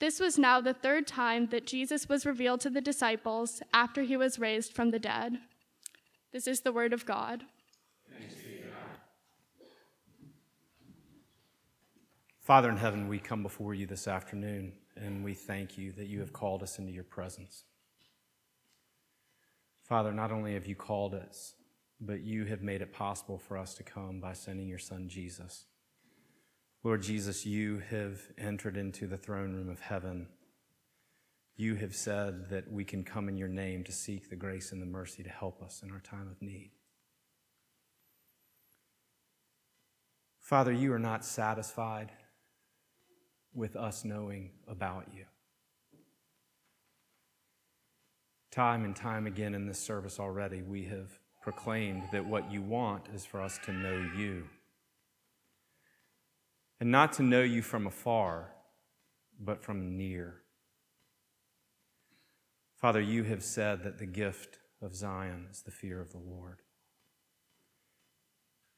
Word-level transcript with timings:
This 0.00 0.20
was 0.20 0.38
now 0.38 0.60
the 0.60 0.74
third 0.74 1.06
time 1.06 1.48
that 1.48 1.66
Jesus 1.66 2.08
was 2.08 2.24
revealed 2.24 2.60
to 2.60 2.70
the 2.70 2.80
disciples 2.80 3.62
after 3.72 4.02
he 4.02 4.16
was 4.16 4.38
raised 4.38 4.72
from 4.72 4.90
the 4.90 4.98
dead. 4.98 5.38
This 6.32 6.46
is 6.46 6.60
the 6.60 6.72
word 6.72 6.92
of 6.92 7.04
God. 7.04 7.44
Father 12.40 12.70
in 12.70 12.76
heaven, 12.76 13.08
we 13.08 13.18
come 13.18 13.42
before 13.42 13.74
you 13.74 13.86
this 13.86 14.08
afternoon 14.08 14.72
and 14.96 15.24
we 15.24 15.34
thank 15.34 15.76
you 15.76 15.92
that 15.92 16.06
you 16.06 16.20
have 16.20 16.32
called 16.32 16.62
us 16.62 16.78
into 16.78 16.92
your 16.92 17.04
presence. 17.04 17.64
Father, 19.82 20.12
not 20.12 20.32
only 20.32 20.54
have 20.54 20.66
you 20.66 20.74
called 20.74 21.14
us, 21.14 21.54
but 22.00 22.20
you 22.20 22.44
have 22.44 22.62
made 22.62 22.82
it 22.82 22.92
possible 22.92 23.38
for 23.38 23.56
us 23.56 23.74
to 23.74 23.82
come 23.82 24.20
by 24.20 24.32
sending 24.32 24.68
your 24.68 24.78
son 24.78 25.08
Jesus. 25.08 25.64
Lord 26.88 27.02
Jesus, 27.02 27.44
you 27.44 27.82
have 27.90 28.18
entered 28.38 28.78
into 28.78 29.06
the 29.06 29.18
throne 29.18 29.52
room 29.52 29.68
of 29.68 29.78
heaven. 29.78 30.26
You 31.54 31.74
have 31.74 31.94
said 31.94 32.48
that 32.48 32.72
we 32.72 32.82
can 32.82 33.04
come 33.04 33.28
in 33.28 33.36
your 33.36 33.46
name 33.46 33.84
to 33.84 33.92
seek 33.92 34.30
the 34.30 34.36
grace 34.36 34.72
and 34.72 34.80
the 34.80 34.86
mercy 34.86 35.22
to 35.22 35.28
help 35.28 35.62
us 35.62 35.82
in 35.82 35.90
our 35.90 36.00
time 36.00 36.28
of 36.30 36.40
need. 36.40 36.70
Father, 40.40 40.72
you 40.72 40.90
are 40.94 40.98
not 40.98 41.26
satisfied 41.26 42.10
with 43.52 43.76
us 43.76 44.02
knowing 44.02 44.52
about 44.66 45.08
you. 45.14 45.26
Time 48.50 48.86
and 48.86 48.96
time 48.96 49.26
again 49.26 49.54
in 49.54 49.66
this 49.66 49.78
service 49.78 50.18
already, 50.18 50.62
we 50.62 50.84
have 50.84 51.18
proclaimed 51.42 52.04
that 52.12 52.24
what 52.24 52.50
you 52.50 52.62
want 52.62 53.08
is 53.14 53.26
for 53.26 53.42
us 53.42 53.58
to 53.66 53.74
know 53.74 54.08
you. 54.16 54.44
And 56.80 56.90
not 56.90 57.12
to 57.14 57.22
know 57.22 57.42
you 57.42 57.62
from 57.62 57.86
afar, 57.86 58.52
but 59.40 59.62
from 59.64 59.96
near. 59.96 60.42
Father, 62.76 63.00
you 63.00 63.24
have 63.24 63.42
said 63.42 63.82
that 63.82 63.98
the 63.98 64.06
gift 64.06 64.58
of 64.80 64.94
Zion 64.94 65.48
is 65.50 65.62
the 65.62 65.72
fear 65.72 66.00
of 66.00 66.12
the 66.12 66.18
Lord. 66.18 66.62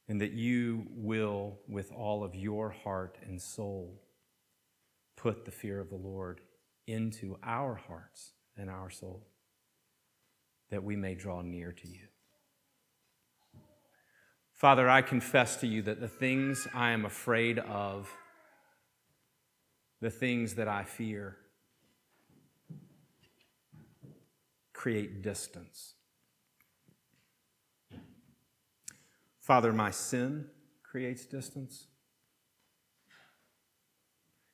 And 0.07 0.19
that 0.19 0.31
you 0.31 0.87
will, 0.89 1.59
with 1.69 1.91
all 1.91 2.23
of 2.23 2.33
your 2.33 2.71
heart 2.71 3.17
and 3.25 3.39
soul, 3.39 4.01
put 5.15 5.45
the 5.45 5.51
fear 5.51 5.79
of 5.79 5.89
the 5.89 5.95
Lord 5.95 6.41
into 6.87 7.37
our 7.43 7.75
hearts 7.75 8.33
and 8.57 8.69
our 8.69 8.89
soul, 8.89 9.27
that 10.71 10.83
we 10.83 10.95
may 10.95 11.13
draw 11.13 11.41
near 11.41 11.71
to 11.71 11.87
you. 11.87 12.07
Father, 14.61 14.87
I 14.87 15.01
confess 15.01 15.55
to 15.61 15.65
you 15.65 15.81
that 15.81 15.99
the 15.99 16.07
things 16.07 16.67
I 16.71 16.91
am 16.91 17.03
afraid 17.03 17.57
of, 17.57 18.15
the 20.01 20.11
things 20.11 20.53
that 20.53 20.67
I 20.67 20.83
fear, 20.83 21.35
create 24.71 25.23
distance. 25.23 25.95
Father, 29.39 29.73
my 29.73 29.89
sin 29.89 30.45
creates 30.83 31.25
distance. 31.25 31.87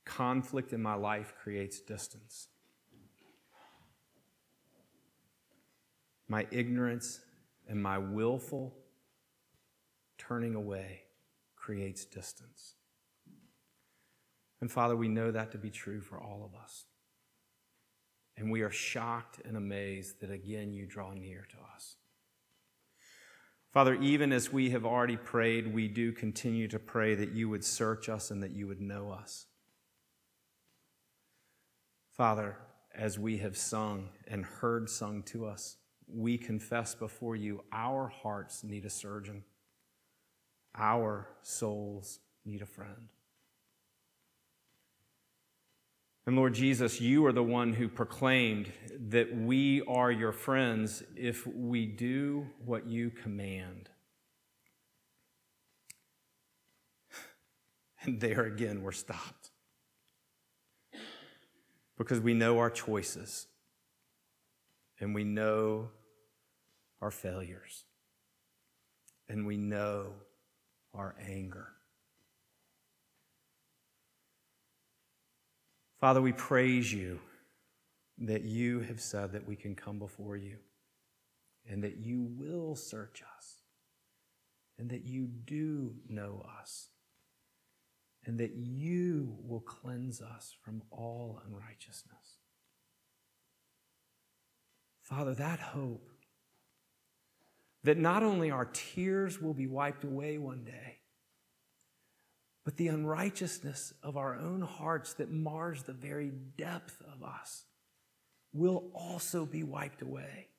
Conflict 0.05 0.71
in 0.71 0.81
my 0.81 0.95
life 0.95 1.33
creates 1.43 1.81
distance. 1.81 2.47
My 6.29 6.47
ignorance 6.49 7.19
and 7.67 7.83
my 7.83 7.97
willful 7.97 8.73
turning 10.27 10.55
away 10.55 11.01
creates 11.55 12.05
distance. 12.05 12.75
And 14.61 14.71
Father, 14.71 14.95
we 14.95 15.07
know 15.07 15.31
that 15.31 15.51
to 15.51 15.57
be 15.57 15.69
true 15.69 16.01
for 16.01 16.19
all 16.19 16.43
of 16.43 16.59
us. 16.59 16.85
And 18.35 18.51
we 18.51 18.61
are 18.61 18.71
shocked 18.71 19.39
and 19.45 19.57
amazed 19.57 20.21
that 20.21 20.31
again 20.31 20.73
you 20.73 20.85
draw 20.85 21.13
near 21.13 21.47
to 21.49 21.57
us. 21.75 21.95
Father, 23.71 23.95
even 23.95 24.31
as 24.31 24.51
we 24.51 24.69
have 24.71 24.85
already 24.85 25.17
prayed, 25.17 25.73
we 25.73 25.87
do 25.87 26.11
continue 26.11 26.67
to 26.67 26.79
pray 26.79 27.15
that 27.15 27.31
you 27.31 27.49
would 27.49 27.63
search 27.63 28.09
us 28.09 28.31
and 28.31 28.41
that 28.41 28.51
you 28.51 28.67
would 28.67 28.81
know 28.81 29.11
us. 29.11 29.45
Father, 32.11 32.57
as 32.95 33.19
we 33.19 33.37
have 33.37 33.55
sung 33.55 34.09
and 34.27 34.43
heard 34.43 34.89
sung 34.89 35.21
to 35.23 35.45
us, 35.45 35.77
we 36.07 36.37
confess 36.37 36.95
before 36.95 37.35
you 37.35 37.63
our 37.71 38.07
hearts 38.07 38.63
need 38.63 38.85
a 38.85 38.89
surgeon. 38.89 39.43
Our 40.77 41.27
souls 41.41 42.19
need 42.45 42.61
a 42.61 42.65
friend. 42.65 43.09
And 46.27 46.35
Lord 46.35 46.53
Jesus, 46.53 46.99
you 46.99 47.25
are 47.25 47.31
the 47.31 47.41
one 47.41 47.71
who 47.71 47.87
proclaimed 47.87 48.69
that 49.09 49.33
we 49.33 49.81
are 49.83 50.11
your 50.11 50.33
friends 50.33 51.01
if 51.15 51.47
we 51.47 51.85
do 51.85 52.47
what 52.65 52.85
you 52.85 53.09
command. 53.09 53.89
And 58.03 58.19
there 58.21 58.43
again, 58.45 58.83
we're 58.83 58.91
stopped. 58.91 59.51
Because 61.97 62.19
we 62.19 62.33
know 62.33 62.59
our 62.59 62.69
choices 62.69 63.47
and 64.99 65.15
we 65.15 65.23
know 65.23 65.89
our 67.01 67.11
failures 67.11 67.85
and 69.29 69.47
we 69.47 69.57
know 69.57 70.13
our 70.93 71.15
anger. 71.27 71.69
Father, 75.99 76.21
we 76.21 76.31
praise 76.31 76.93
you 76.93 77.19
that 78.19 78.43
you 78.43 78.81
have 78.81 79.01
said 79.01 79.31
that 79.31 79.47
we 79.47 79.55
can 79.55 79.75
come 79.75 79.99
before 79.99 80.37
you 80.37 80.57
and 81.69 81.83
that 81.83 81.97
you 81.97 82.23
will 82.23 82.75
search 82.75 83.23
us 83.37 83.55
and 84.77 84.89
that 84.89 85.05
you 85.05 85.27
do 85.27 85.95
know 86.07 86.45
us 86.59 86.89
and 88.25 88.39
that 88.39 88.53
you 88.55 89.37
will 89.43 89.61
cleanse 89.61 90.21
us 90.21 90.53
from 90.63 90.83
all 90.91 91.41
unrighteousness. 91.47 92.39
Father, 95.01 95.33
that 95.33 95.59
hope 95.59 96.09
that 97.87 97.97
not 97.97 98.21
only 98.21 98.51
our 98.51 98.65
tears 98.65 99.41
will 99.41 99.53
be 99.53 99.65
wiped 99.65 100.03
away 100.03 100.37
one 100.37 100.65
day, 100.65 100.97
but 102.65 102.75
the 102.75 102.89
unrighteousness 102.89 103.93
of 104.03 104.17
our 104.17 104.35
own 104.35 104.59
hearts 104.59 105.13
that 105.13 105.31
mars 105.31 105.83
the 105.83 105.93
very 105.93 106.33
depth 106.57 107.01
of 107.13 107.23
us 107.23 107.63
will 108.51 108.91
also 108.93 109.45
be 109.45 109.63
wiped 109.63 110.01
away 110.01 110.49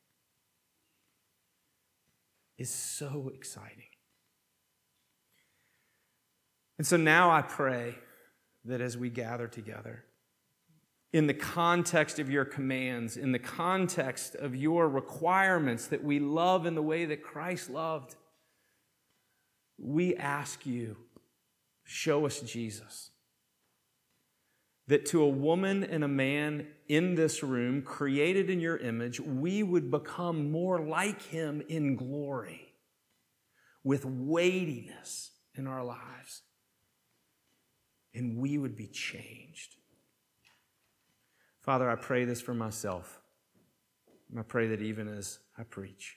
is 2.56 2.70
so 2.70 3.30
exciting. 3.34 3.84
And 6.78 6.86
so 6.86 6.96
now 6.96 7.30
I 7.30 7.42
pray 7.42 7.98
that 8.64 8.80
as 8.80 8.96
we 8.96 9.10
gather 9.10 9.48
together, 9.48 10.02
in 11.12 11.26
the 11.26 11.34
context 11.34 12.19
of 12.19 12.28
your 12.28 12.44
commands, 12.44 13.16
in 13.16 13.32
the 13.32 13.38
context 13.38 14.34
of 14.34 14.55
your 14.55 14.88
requirements 14.88 15.87
that 15.87 16.05
we 16.05 16.20
love 16.20 16.66
in 16.66 16.75
the 16.75 16.82
way 16.82 17.06
that 17.06 17.22
Christ 17.22 17.70
loved, 17.70 18.14
we 19.78 20.14
ask 20.16 20.66
you, 20.66 20.96
show 21.84 22.26
us 22.26 22.40
Jesus. 22.40 23.10
That 24.88 25.06
to 25.06 25.22
a 25.22 25.28
woman 25.28 25.84
and 25.84 26.02
a 26.02 26.08
man 26.08 26.66
in 26.88 27.14
this 27.14 27.43
room, 27.43 27.82
created 27.82 28.50
in 28.50 28.61
your 28.61 28.76
image, 28.76 29.20
we 29.20 29.62
would 29.62 29.90
become 29.90 30.50
more 30.50 30.81
like 30.81 31.22
him 31.22 31.62
in 31.69 31.96
glory, 31.96 32.75
with 33.82 34.04
weightiness 34.04 35.31
in 35.54 35.66
our 35.66 35.84
lives, 35.84 36.43
and 38.14 38.38
we 38.38 38.58
would 38.58 38.76
be 38.76 38.88
changed. 38.88 39.77
Father, 41.68 41.90
I 41.90 41.96
pray 41.96 42.24
this 42.24 42.40
for 42.40 42.54
myself. 42.54 43.20
I 44.34 44.40
pray 44.40 44.68
that 44.68 44.80
even 44.80 45.06
as 45.06 45.38
I 45.58 45.64
preach, 45.64 46.16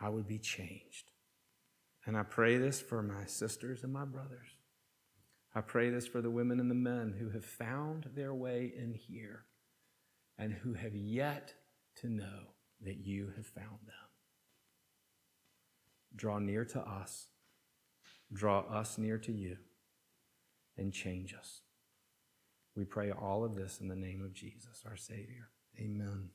I 0.00 0.08
would 0.10 0.28
be 0.28 0.38
changed. 0.38 1.10
And 2.06 2.16
I 2.16 2.22
pray 2.22 2.56
this 2.56 2.80
for 2.80 3.02
my 3.02 3.24
sisters 3.24 3.82
and 3.82 3.92
my 3.92 4.04
brothers. 4.04 4.46
I 5.56 5.60
pray 5.60 5.90
this 5.90 6.06
for 6.06 6.22
the 6.22 6.30
women 6.30 6.60
and 6.60 6.70
the 6.70 6.76
men 6.76 7.16
who 7.18 7.30
have 7.30 7.44
found 7.44 8.10
their 8.14 8.32
way 8.32 8.72
in 8.78 8.94
here 8.94 9.46
and 10.38 10.52
who 10.52 10.74
have 10.74 10.94
yet 10.94 11.54
to 11.96 12.08
know 12.08 12.52
that 12.82 12.98
you 12.98 13.32
have 13.34 13.46
found 13.48 13.80
them. 13.86 14.08
Draw 16.14 16.38
near 16.38 16.64
to 16.64 16.78
us, 16.78 17.26
draw 18.32 18.60
us 18.70 18.98
near 18.98 19.18
to 19.18 19.32
you, 19.32 19.56
and 20.78 20.92
change 20.92 21.34
us. 21.34 21.62
We 22.76 22.84
pray 22.84 23.10
all 23.10 23.42
of 23.42 23.54
this 23.54 23.80
in 23.80 23.88
the 23.88 23.96
name 23.96 24.22
of 24.22 24.34
Jesus, 24.34 24.82
our 24.86 24.96
Savior. 24.96 25.48
Amen. 25.78 26.28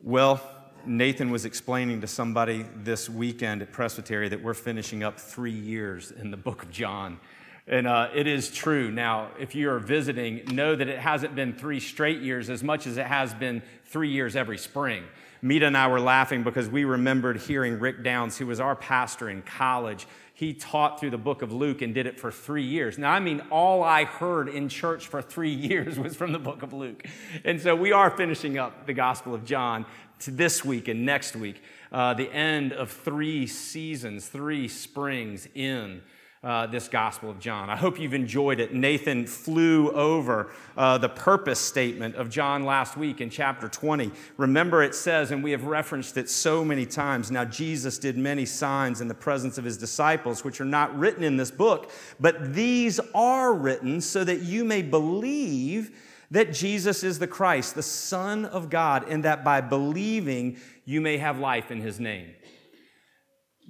Well, 0.00 0.40
Nathan 0.84 1.30
was 1.30 1.44
explaining 1.44 2.02
to 2.02 2.06
somebody 2.06 2.64
this 2.76 3.08
weekend 3.08 3.62
at 3.62 3.72
Presbytery 3.72 4.28
that 4.28 4.42
we're 4.42 4.54
finishing 4.54 5.02
up 5.02 5.18
three 5.18 5.50
years 5.50 6.10
in 6.10 6.30
the 6.30 6.36
book 6.36 6.62
of 6.62 6.70
John. 6.70 7.18
And 7.66 7.86
uh, 7.86 8.10
it 8.14 8.26
is 8.26 8.50
true. 8.50 8.90
Now, 8.90 9.30
if 9.38 9.54
you 9.54 9.70
are 9.70 9.78
visiting, 9.78 10.44
know 10.54 10.76
that 10.76 10.88
it 10.88 10.98
hasn't 10.98 11.34
been 11.34 11.54
three 11.54 11.80
straight 11.80 12.20
years 12.20 12.48
as 12.48 12.62
much 12.62 12.86
as 12.86 12.96
it 12.96 13.06
has 13.06 13.34
been 13.34 13.62
three 13.86 14.10
years 14.10 14.36
every 14.36 14.58
spring. 14.58 15.04
Mita 15.40 15.66
and 15.66 15.76
I 15.76 15.88
were 15.88 16.00
laughing 16.00 16.42
because 16.42 16.68
we 16.68 16.84
remembered 16.84 17.38
hearing 17.38 17.78
Rick 17.78 18.02
Downs, 18.02 18.36
who 18.38 18.46
was 18.46 18.60
our 18.60 18.74
pastor 18.74 19.30
in 19.30 19.42
college, 19.42 20.06
he 20.34 20.54
taught 20.54 21.00
through 21.00 21.10
the 21.10 21.18
book 21.18 21.42
of 21.42 21.52
Luke 21.52 21.82
and 21.82 21.92
did 21.92 22.06
it 22.06 22.20
for 22.20 22.30
three 22.30 22.62
years. 22.62 22.96
Now, 22.96 23.10
I 23.10 23.18
mean, 23.18 23.42
all 23.50 23.82
I 23.82 24.04
heard 24.04 24.48
in 24.48 24.68
church 24.68 25.08
for 25.08 25.20
three 25.20 25.50
years 25.54 25.98
was 25.98 26.14
from 26.14 26.32
the 26.32 26.38
book 26.38 26.62
of 26.62 26.72
Luke. 26.72 27.06
And 27.44 27.60
so 27.60 27.74
we 27.74 27.92
are 27.92 28.10
finishing 28.10 28.58
up 28.58 28.86
the 28.86 28.94
Gospel 28.94 29.34
of 29.34 29.44
John 29.44 29.84
to 30.20 30.30
this 30.30 30.64
week 30.64 30.88
and 30.88 31.04
next 31.06 31.36
week, 31.36 31.62
uh, 31.92 32.14
the 32.14 32.30
end 32.32 32.72
of 32.72 32.90
three 32.90 33.46
seasons, 33.46 34.28
three 34.28 34.68
springs 34.68 35.48
in 35.54 36.02
uh, 36.42 36.66
this 36.66 36.88
Gospel 36.88 37.30
of 37.30 37.40
John. 37.40 37.68
I 37.68 37.76
hope 37.76 37.98
you've 37.98 38.14
enjoyed 38.14 38.60
it. 38.60 38.72
Nathan 38.72 39.26
flew 39.26 39.90
over 39.90 40.52
uh, 40.76 40.98
the 40.98 41.08
purpose 41.08 41.58
statement 41.58 42.14
of 42.14 42.30
John 42.30 42.64
last 42.64 42.96
week 42.96 43.20
in 43.20 43.28
chapter 43.28 43.68
20. 43.68 44.12
Remember, 44.36 44.82
it 44.82 44.94
says, 44.94 45.30
and 45.30 45.42
we 45.42 45.50
have 45.50 45.64
referenced 45.64 46.16
it 46.16 46.30
so 46.30 46.64
many 46.64 46.86
times 46.86 47.30
now, 47.30 47.44
Jesus 47.44 47.98
did 47.98 48.16
many 48.16 48.44
signs 48.44 49.00
in 49.00 49.08
the 49.08 49.14
presence 49.14 49.58
of 49.58 49.64
his 49.64 49.76
disciples, 49.76 50.44
which 50.44 50.60
are 50.60 50.64
not 50.64 50.96
written 50.96 51.24
in 51.24 51.36
this 51.36 51.50
book, 51.50 51.90
but 52.20 52.54
these 52.54 53.00
are 53.14 53.52
written 53.52 54.00
so 54.00 54.22
that 54.22 54.42
you 54.42 54.64
may 54.64 54.82
believe 54.82 55.90
that 56.30 56.52
Jesus 56.52 57.02
is 57.02 57.18
the 57.18 57.26
Christ, 57.26 57.74
the 57.74 57.82
Son 57.82 58.44
of 58.44 58.68
God, 58.68 59.08
and 59.08 59.24
that 59.24 59.44
by 59.44 59.60
believing 59.60 60.58
you 60.84 61.00
may 61.00 61.16
have 61.18 61.38
life 61.38 61.70
in 61.70 61.80
his 61.80 61.98
name. 61.98 62.34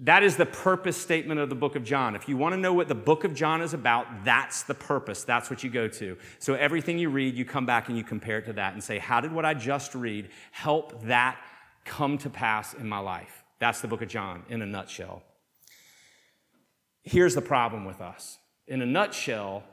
That 0.03 0.23
is 0.23 0.37
the 0.37 0.47
purpose 0.47 0.97
statement 0.97 1.41
of 1.41 1.49
the 1.49 1.57
book 1.57 1.75
of 1.75 1.83
John. 1.83 2.15
If 2.15 2.29
you 2.29 2.37
want 2.37 2.53
to 2.53 2.61
know 2.61 2.73
what 2.73 2.87
the 2.87 2.95
book 2.95 3.25
of 3.25 3.35
John 3.35 3.61
is 3.61 3.75
about, 3.75 4.25
that's 4.25 4.63
the 4.63 4.75
purpose. 4.75 5.25
That's 5.25 5.51
what 5.51 5.65
you 5.65 5.71
go 5.71 5.89
to. 5.89 6.17
So 6.39 6.55
everything 6.55 7.01
you 7.01 7.11
read, 7.11 7.35
you 7.35 7.45
come 7.45 7.67
back 7.67 7.89
and 7.89 7.99
you 7.99 8.05
compare 8.05 8.39
it 8.39 8.47
to 8.47 8.53
that 8.55 8.75
and 8.75 8.85
say, 8.85 8.99
how 8.99 9.21
did 9.21 9.33
what 9.33 9.45
I 9.45 9.55
just 9.55 9.97
read 9.97 10.29
help 10.53 11.03
that 11.07 11.41
come 11.85 12.17
to 12.19 12.31
pass 12.31 12.75
in 12.75 12.89
my 12.89 13.01
life? 13.01 13.43
That's 13.59 13.81
the 13.81 13.89
book 13.89 14.01
of 14.01 14.09
John 14.09 14.45
in 14.49 14.63
a 14.63 14.67
nutshell. 14.67 15.23
Here's 17.03 17.35
the 17.35 17.43
problem 17.43 17.85
with 17.85 18.01
us. 18.01 18.39
In 18.69 18.83
a 18.83 18.87
nutshell, 18.87 19.65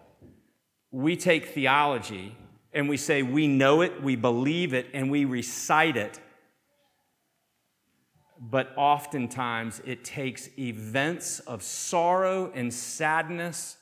we 0.89 1.15
take 1.15 1.49
theology 1.49 2.35
and 2.73 2.89
we 2.89 2.97
say 2.97 3.21
we 3.21 3.45
know 3.45 3.81
it, 3.81 4.01
we 4.01 4.15
believe 4.15 4.73
it, 4.73 4.87
and 4.91 5.11
we 5.11 5.25
recite 5.25 5.97
it 5.97 6.19
but 8.39 8.73
oftentimes 8.75 9.81
it 9.85 10.03
takes 10.03 10.49
events 10.59 11.39
of 11.41 11.63
sorrow 11.63 12.51
and 12.53 12.73
sadness, 12.73 13.77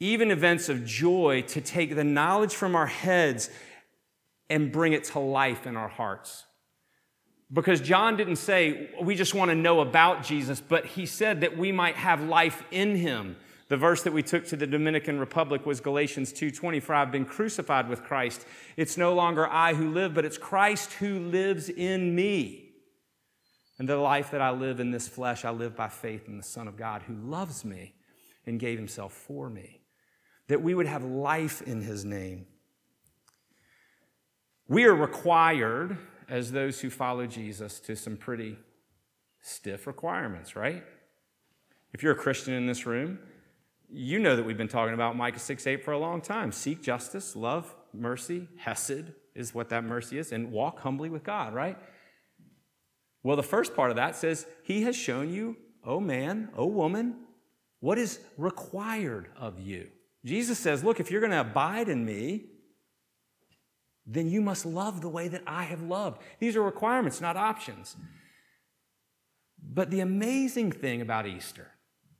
even 0.00 0.30
events 0.30 0.68
of 0.68 0.84
joy, 0.84 1.42
to 1.42 1.60
take 1.60 1.94
the 1.94 2.04
knowledge 2.04 2.54
from 2.54 2.74
our 2.74 2.86
heads 2.86 3.50
and 4.48 4.72
bring 4.72 4.92
it 4.92 5.04
to 5.04 5.18
life 5.18 5.66
in 5.66 5.76
our 5.76 5.88
hearts. 5.88 6.44
Because 7.52 7.80
John 7.80 8.16
didn't 8.16 8.36
say 8.36 8.90
we 9.00 9.14
just 9.14 9.34
want 9.34 9.50
to 9.50 9.54
know 9.54 9.80
about 9.80 10.24
Jesus, 10.24 10.60
but 10.60 10.86
he 10.86 11.06
said 11.06 11.40
that 11.40 11.56
we 11.56 11.72
might 11.72 11.96
have 11.96 12.22
life 12.22 12.62
in 12.70 12.96
him. 12.96 13.36
The 13.68 13.76
verse 13.76 14.02
that 14.02 14.12
we 14.12 14.22
took 14.22 14.46
to 14.46 14.56
the 14.56 14.66
Dominican 14.66 15.20
Republic 15.20 15.64
was 15.64 15.80
Galatians 15.80 16.32
2:20 16.32 16.80
for 16.80 16.94
I've 16.94 17.12
been 17.12 17.24
crucified 17.24 17.88
with 17.88 18.02
Christ. 18.02 18.44
It's 18.76 18.96
no 18.96 19.14
longer 19.14 19.46
I 19.48 19.74
who 19.74 19.90
live, 19.90 20.14
but 20.14 20.24
it's 20.24 20.38
Christ 20.38 20.94
who 20.94 21.20
lives 21.20 21.68
in 21.68 22.14
me. 22.14 22.69
And 23.80 23.88
the 23.88 23.96
life 23.96 24.30
that 24.32 24.42
I 24.42 24.50
live 24.50 24.78
in 24.78 24.90
this 24.90 25.08
flesh, 25.08 25.42
I 25.46 25.48
live 25.48 25.74
by 25.74 25.88
faith 25.88 26.28
in 26.28 26.36
the 26.36 26.42
Son 26.42 26.68
of 26.68 26.76
God 26.76 27.00
who 27.06 27.14
loves 27.14 27.64
me 27.64 27.94
and 28.44 28.60
gave 28.60 28.76
himself 28.76 29.14
for 29.14 29.48
me. 29.48 29.80
That 30.48 30.60
we 30.60 30.74
would 30.74 30.86
have 30.86 31.02
life 31.02 31.62
in 31.62 31.80
his 31.80 32.04
name. 32.04 32.44
We 34.68 34.84
are 34.84 34.94
required, 34.94 35.96
as 36.28 36.52
those 36.52 36.80
who 36.80 36.90
follow 36.90 37.26
Jesus, 37.26 37.80
to 37.80 37.96
some 37.96 38.18
pretty 38.18 38.58
stiff 39.40 39.86
requirements, 39.86 40.54
right? 40.54 40.84
If 41.94 42.02
you're 42.02 42.12
a 42.12 42.16
Christian 42.16 42.52
in 42.52 42.66
this 42.66 42.84
room, 42.84 43.18
you 43.88 44.18
know 44.18 44.36
that 44.36 44.44
we've 44.44 44.58
been 44.58 44.68
talking 44.68 44.92
about 44.92 45.16
Micah 45.16 45.38
6 45.38 45.66
8 45.66 45.82
for 45.82 45.92
a 45.92 45.98
long 45.98 46.20
time. 46.20 46.52
Seek 46.52 46.82
justice, 46.82 47.34
love, 47.34 47.74
mercy, 47.94 48.46
hesed 48.58 49.14
is 49.34 49.54
what 49.54 49.70
that 49.70 49.84
mercy 49.84 50.18
is, 50.18 50.32
and 50.32 50.52
walk 50.52 50.80
humbly 50.80 51.08
with 51.08 51.24
God, 51.24 51.54
right? 51.54 51.78
Well, 53.22 53.36
the 53.36 53.42
first 53.42 53.74
part 53.74 53.90
of 53.90 53.96
that 53.96 54.16
says, 54.16 54.46
He 54.62 54.82
has 54.82 54.96
shown 54.96 55.32
you, 55.32 55.56
oh 55.84 56.00
man, 56.00 56.50
oh 56.56 56.66
woman, 56.66 57.16
what 57.80 57.98
is 57.98 58.20
required 58.36 59.28
of 59.36 59.60
you. 59.60 59.88
Jesus 60.24 60.58
says, 60.58 60.84
Look, 60.84 61.00
if 61.00 61.10
you're 61.10 61.20
going 61.20 61.32
to 61.32 61.40
abide 61.40 61.88
in 61.88 62.04
me, 62.04 62.46
then 64.06 64.28
you 64.28 64.40
must 64.40 64.66
love 64.66 65.00
the 65.00 65.08
way 65.08 65.28
that 65.28 65.42
I 65.46 65.64
have 65.64 65.82
loved. 65.82 66.20
These 66.38 66.56
are 66.56 66.62
requirements, 66.62 67.20
not 67.20 67.36
options. 67.36 67.96
But 69.62 69.90
the 69.90 70.00
amazing 70.00 70.72
thing 70.72 71.00
about 71.00 71.26
Easter, 71.26 71.68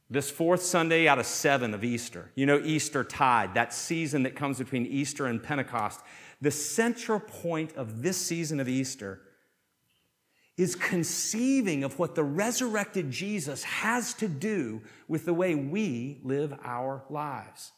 this 0.09 0.31
fourth 0.31 0.63
Sunday 0.63 1.09
out 1.09 1.19
of 1.19 1.27
seven 1.27 1.75
of 1.75 1.83
Easter, 1.83 2.31
you 2.35 2.47
know, 2.47 2.61
Easter 2.63 3.03
tide, 3.03 3.55
that 3.55 3.73
season 3.73 4.23
that 4.25 4.37
comes 4.37 4.59
between 4.59 4.87
Easter 4.87 5.27
and 5.27 5.43
Pentecost, 5.43 6.01
the 6.41 6.51
central 6.51 7.19
point 7.19 7.75
of 7.77 8.03
this 8.03 8.17
season 8.17 8.61
of 8.61 8.69
Easter 8.69 9.23
is 10.61 10.77
conceiving 10.77 11.85
of 11.85 11.99
what 11.99 12.15
the 12.15 12.23
resurrected 12.23 13.11
Jesus 13.11 13.63
has 13.65 14.13
to 14.15 14.29
do 14.29 14.83
with 15.09 15.25
the 15.25 15.33
way 15.33 15.55
we 15.55 16.21
live 16.23 16.53
our 16.63 17.03
lives. 17.09 17.73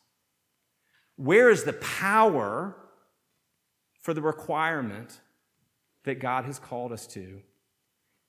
Where 1.15 1.49
is 1.49 1.62
the 1.62 1.75
power 1.75 2.75
for 4.01 4.12
the 4.12 4.21
requirement 4.21 5.21
that 6.05 6.19
God 6.19 6.45
has 6.45 6.59
called 6.59 6.91
us 6.91 7.07
to, 7.09 7.41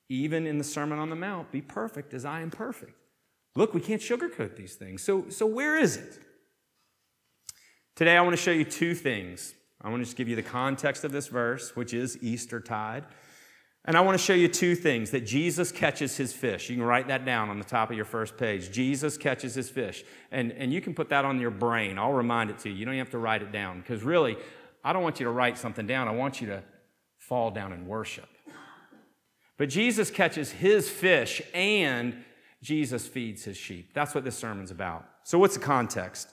even 0.07 0.45
in 0.45 0.59
the 0.59 0.63
Sermon 0.63 0.99
on 0.99 1.09
the 1.09 1.15
Mount 1.15 1.51
be 1.51 1.61
perfect 1.61 2.13
as 2.13 2.23
I 2.23 2.41
am 2.41 2.51
perfect. 2.51 2.93
Look, 3.55 3.73
we 3.73 3.81
can't 3.81 4.01
sugarcoat 4.01 4.55
these 4.55 4.75
things. 4.75 5.01
So, 5.01 5.29
so 5.29 5.47
where 5.47 5.77
is 5.77 5.97
it? 5.97 6.19
Today, 7.95 8.17
I 8.17 8.21
want 8.21 8.33
to 8.33 8.41
show 8.41 8.51
you 8.51 8.65
two 8.65 8.93
things. 8.93 9.55
I 9.81 9.89
want 9.89 10.01
to 10.01 10.05
just 10.05 10.17
give 10.17 10.27
you 10.27 10.35
the 10.35 10.43
context 10.43 11.03
of 11.03 11.11
this 11.11 11.27
verse, 11.27 11.75
which 11.75 11.93
is 11.93 12.21
Easter 12.21 12.59
tide. 12.59 13.05
And 13.85 13.97
I 13.97 14.01
want 14.01 14.17
to 14.17 14.23
show 14.23 14.33
you 14.33 14.47
two 14.47 14.75
things 14.75 15.11
that 15.11 15.25
Jesus 15.25 15.71
catches 15.71 16.15
his 16.15 16.31
fish. 16.31 16.69
You 16.69 16.77
can 16.77 16.85
write 16.85 17.09
that 17.09 17.25
down 17.25 17.49
on 17.49 17.59
the 17.59 17.65
top 17.65 17.89
of 17.89 17.97
your 17.97 18.05
first 18.05 18.37
page. 18.37 18.71
Jesus 18.71 19.17
catches 19.17 19.55
his 19.55 19.69
fish. 19.69 20.05
And, 20.31 20.53
and 20.53 20.71
you 20.71 20.79
can 20.79 20.93
put 20.93 21.09
that 21.09 21.25
on 21.25 21.39
your 21.39 21.51
brain. 21.51 21.99
I'll 21.99 22.13
remind 22.13 22.49
it 22.49 22.59
to 22.59 22.69
you. 22.69 22.75
You 22.75 22.85
don't 22.85 22.95
have 22.95 23.09
to 23.09 23.17
write 23.17 23.41
it 23.41 23.51
down. 23.51 23.81
Because 23.81 24.01
really, 24.03 24.37
I 24.85 24.93
don't 24.93 25.03
want 25.03 25.19
you 25.19 25.25
to 25.25 25.31
write 25.31 25.57
something 25.57 25.85
down. 25.85 26.07
I 26.07 26.11
want 26.11 26.39
you 26.39 26.47
to 26.47 26.63
fall 27.17 27.51
down 27.51 27.73
and 27.73 27.85
worship. 27.85 28.27
But 29.57 29.69
Jesus 29.69 30.09
catches 30.09 30.51
his 30.51 30.89
fish 30.89 31.41
and 31.53 32.23
Jesus 32.61 33.05
feeds 33.05 33.43
his 33.43 33.57
sheep. 33.57 33.93
That's 33.93 34.15
what 34.15 34.23
this 34.23 34.37
sermon's 34.37 34.71
about. 34.71 35.05
So, 35.23 35.37
what's 35.37 35.55
the 35.55 35.63
context? 35.63 36.32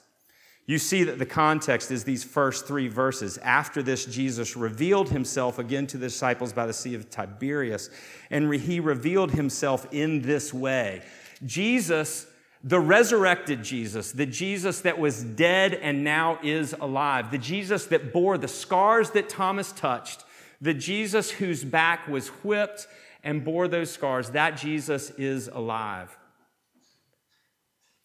You 0.67 0.77
see 0.77 1.03
that 1.03 1.19
the 1.19 1.25
context 1.25 1.91
is 1.91 2.03
these 2.03 2.23
first 2.23 2.67
three 2.67 2.87
verses. 2.87 3.37
After 3.39 3.81
this, 3.81 4.05
Jesus 4.05 4.55
revealed 4.55 5.09
himself 5.09 5.59
again 5.59 5.87
to 5.87 5.97
the 5.97 6.07
disciples 6.07 6.53
by 6.53 6.65
the 6.65 6.73
Sea 6.73 6.95
of 6.95 7.09
Tiberias, 7.09 7.89
and 8.29 8.53
he 8.53 8.79
revealed 8.79 9.31
himself 9.31 9.87
in 9.91 10.21
this 10.21 10.53
way. 10.53 11.01
Jesus, 11.45 12.27
the 12.63 12.79
resurrected 12.79 13.63
Jesus, 13.63 14.11
the 14.11 14.27
Jesus 14.27 14.81
that 14.81 14.99
was 14.99 15.23
dead 15.23 15.73
and 15.73 16.03
now 16.03 16.37
is 16.43 16.73
alive, 16.79 17.31
the 17.31 17.39
Jesus 17.39 17.87
that 17.87 18.13
bore 18.13 18.37
the 18.37 18.47
scars 18.47 19.09
that 19.11 19.29
Thomas 19.29 19.71
touched, 19.71 20.23
the 20.61 20.75
Jesus 20.75 21.31
whose 21.31 21.63
back 21.63 22.07
was 22.07 22.27
whipped 22.43 22.87
and 23.23 23.43
bore 23.43 23.67
those 23.67 23.91
scars, 23.91 24.29
that 24.29 24.51
Jesus 24.51 25.09
is 25.17 25.47
alive. 25.47 26.15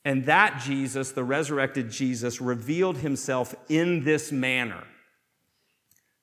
And 0.07 0.25
that 0.27 0.63
Jesus, 0.65 1.11
the 1.11 1.25
resurrected 1.25 1.91
Jesus, 1.91 2.41
revealed 2.41 2.99
himself 2.99 3.57
in 3.69 4.05
this 4.05 4.31
manner. 4.31 4.85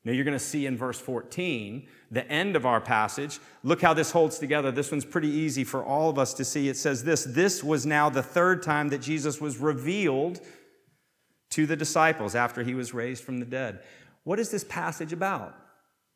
Now 0.05 0.13
you're 0.13 0.23
going 0.23 0.37
to 0.37 0.39
see 0.39 0.65
in 0.65 0.77
verse 0.77 0.97
14, 0.97 1.85
the 2.09 2.25
end 2.31 2.55
of 2.55 2.65
our 2.65 2.79
passage. 2.79 3.41
Look 3.61 3.81
how 3.81 3.93
this 3.93 4.11
holds 4.11 4.39
together. 4.39 4.71
This 4.71 4.89
one's 4.89 5.03
pretty 5.03 5.27
easy 5.27 5.65
for 5.65 5.83
all 5.83 6.09
of 6.09 6.17
us 6.17 6.33
to 6.35 6.45
see. 6.45 6.69
It 6.69 6.77
says 6.77 7.03
this 7.03 7.25
This 7.25 7.61
was 7.61 7.85
now 7.85 8.09
the 8.09 8.23
third 8.23 8.63
time 8.63 8.87
that 8.87 9.01
Jesus 9.01 9.41
was 9.41 9.57
revealed 9.57 10.39
to 11.49 11.65
the 11.65 11.75
disciples 11.75 12.35
after 12.35 12.63
he 12.63 12.75
was 12.75 12.93
raised 12.93 13.25
from 13.25 13.41
the 13.41 13.45
dead. 13.45 13.81
What 14.23 14.39
is 14.39 14.49
this 14.49 14.63
passage 14.63 15.11
about? 15.11 15.57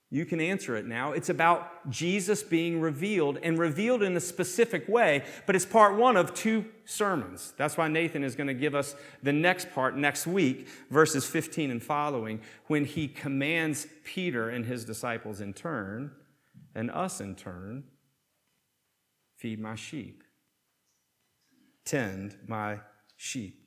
You 0.09 0.25
can 0.25 0.39
answer 0.39 0.77
it 0.77 0.85
now. 0.85 1.11
It's 1.11 1.27
about 1.27 1.89
Jesus 1.89 2.41
being 2.41 2.79
revealed 2.79 3.39
and 3.43 3.59
revealed 3.59 4.01
in 4.01 4.15
a 4.15 4.21
specific 4.21 4.87
way, 4.87 5.25
but 5.45 5.53
it's 5.53 5.65
part 5.65 5.97
one 5.97 6.15
of 6.15 6.33
two 6.33 6.63
sermons. 6.85 7.53
That's 7.57 7.75
why 7.75 7.89
Nathan 7.89 8.23
is 8.23 8.33
going 8.33 8.47
to 8.47 8.53
give 8.53 8.73
us 8.73 8.95
the 9.21 9.33
next 9.33 9.69
part 9.73 9.97
next 9.97 10.25
week, 10.25 10.69
verses 10.89 11.25
15 11.25 11.71
and 11.71 11.83
following, 11.83 12.39
when 12.67 12.85
he 12.85 13.09
commands 13.09 13.85
Peter 14.05 14.49
and 14.49 14.65
his 14.65 14.85
disciples 14.85 15.41
in 15.41 15.53
turn, 15.53 16.11
and 16.73 16.89
us 16.89 17.19
in 17.19 17.35
turn, 17.35 17.83
feed 19.35 19.59
my 19.59 19.75
sheep, 19.75 20.23
tend 21.83 22.37
my 22.47 22.79
sheep. 23.17 23.61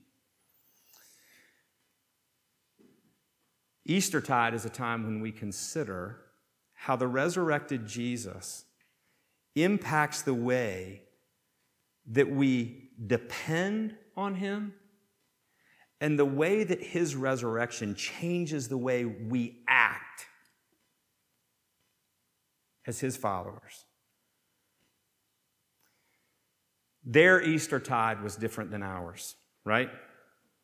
Eastertide 3.85 4.55
is 4.55 4.65
a 4.65 4.71
time 4.71 5.05
when 5.05 5.21
we 5.21 5.33
consider 5.33 6.21
how 6.81 6.97
the 6.97 7.07
resurrected 7.07 7.87
Jesus 7.87 8.65
impacts 9.55 10.23
the 10.23 10.33
way 10.33 11.03
that 12.11 12.31
we 12.31 12.89
depend 13.07 13.95
on 14.17 14.35
him 14.35 14.73
and 16.01 16.19
the 16.19 16.25
way 16.25 16.65
that 16.65 16.83
his 16.83 17.15
resurrection 17.15 17.95
changes 17.95 18.69
the 18.69 18.79
way 18.79 19.05
we 19.05 19.59
act 19.69 20.25
as 22.87 22.99
his 22.99 23.15
followers. 23.15 23.85
Their 27.05 27.43
Easter 27.43 27.79
tide 27.79 28.23
was 28.23 28.37
different 28.37 28.71
than 28.71 28.83
ours, 28.83 29.37
right? 29.67 29.91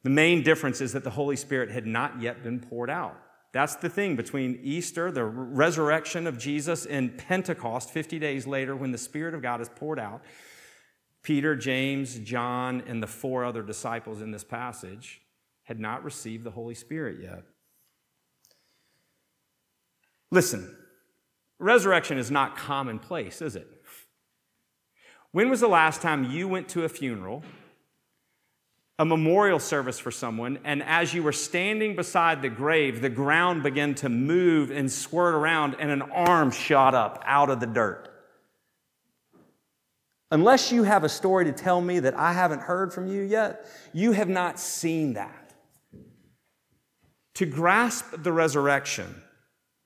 The 0.03 0.11
main 0.11 0.43
difference 0.43 0.81
is 0.81 0.95
that 0.95 1.05
the 1.05 1.11
Holy 1.11 1.37
Spirit 1.37 1.71
had 1.71 1.87
not 1.87 2.23
yet 2.23 2.43
been 2.43 2.59
poured 2.59 2.89
out. 2.89 3.21
That's 3.57 3.77
the 3.77 3.89
thing 3.89 4.17
between 4.17 4.61
Easter, 4.63 5.11
the 5.11 5.25
resurrection 5.25 6.27
of 6.27 6.37
Jesus, 6.37 6.85
and 6.85 7.17
Pentecost, 7.17 7.91
50 7.91 8.19
days 8.19 8.47
later, 8.47 8.77
when 8.77 8.93
the 8.93 8.99
Spirit 8.99 9.33
of 9.33 9.41
God 9.41 9.63
is 9.63 9.71
poured 9.71 9.99
out. 9.99 10.21
Peter, 11.23 11.57
James, 11.57 12.19
John, 12.19 12.83
and 12.87 13.03
the 13.03 13.07
four 13.07 13.47
other 13.47 13.63
disciples 13.63 14.21
in 14.21 14.31
this 14.31 14.45
passage 14.45 15.23
had 15.63 15.81
not 15.81 16.05
received 16.05 16.45
the 16.45 16.51
Holy 16.51 16.75
Spirit 16.75 17.17
yet. 17.23 17.45
Listen, 20.31 20.77
resurrection 21.59 22.19
is 22.19 22.31
not 22.31 22.59
commonplace, 22.59 23.41
is 23.41 23.57
it? 23.57 23.69
When 25.33 25.49
was 25.49 25.61
the 25.61 25.67
last 25.67 26.03
time 26.03 26.31
you 26.31 26.47
went 26.47 26.69
to 26.69 26.85
a 26.85 26.91
funeral 26.91 27.43
a 28.99 29.05
memorial 29.05 29.59
service 29.59 29.99
for 29.99 30.11
someone, 30.11 30.59
and 30.65 30.83
as 30.83 31.13
you 31.13 31.23
were 31.23 31.33
standing 31.33 31.95
beside 31.95 32.41
the 32.41 32.49
grave, 32.49 33.03
the 33.03 33.11
ground 33.11 33.63
began 33.63 33.95
to 33.95 34.09
move 34.09 34.71
and 34.71 34.91
squirt 34.91 35.35
around, 35.35 35.77
and 35.79 35.91
an 35.91 36.03
arm 36.03 36.51
shot 36.51 36.95
up 36.95 37.23
out 37.27 37.51
of 37.51 37.61
the 37.61 37.67
dirt. 37.67 38.09
Unless 40.31 40.73
you 40.73 40.83
have 40.83 41.05
a 41.05 41.09
story 41.09 41.45
to 41.45 41.53
tell 41.53 41.81
me 41.81 42.01
that 42.01 42.19
I 42.19 42.33
haven't 42.33 42.63
heard 42.63 42.93
from 42.93 43.07
you 43.07 43.23
yet, 43.23 43.67
you 43.93 44.13
have 44.13 44.29
not 44.29 44.59
seen 44.59 45.13
that. 45.13 45.55
To 47.35 47.47
grasp 47.47 48.07
the 48.23 48.33
resurrection 48.33 49.23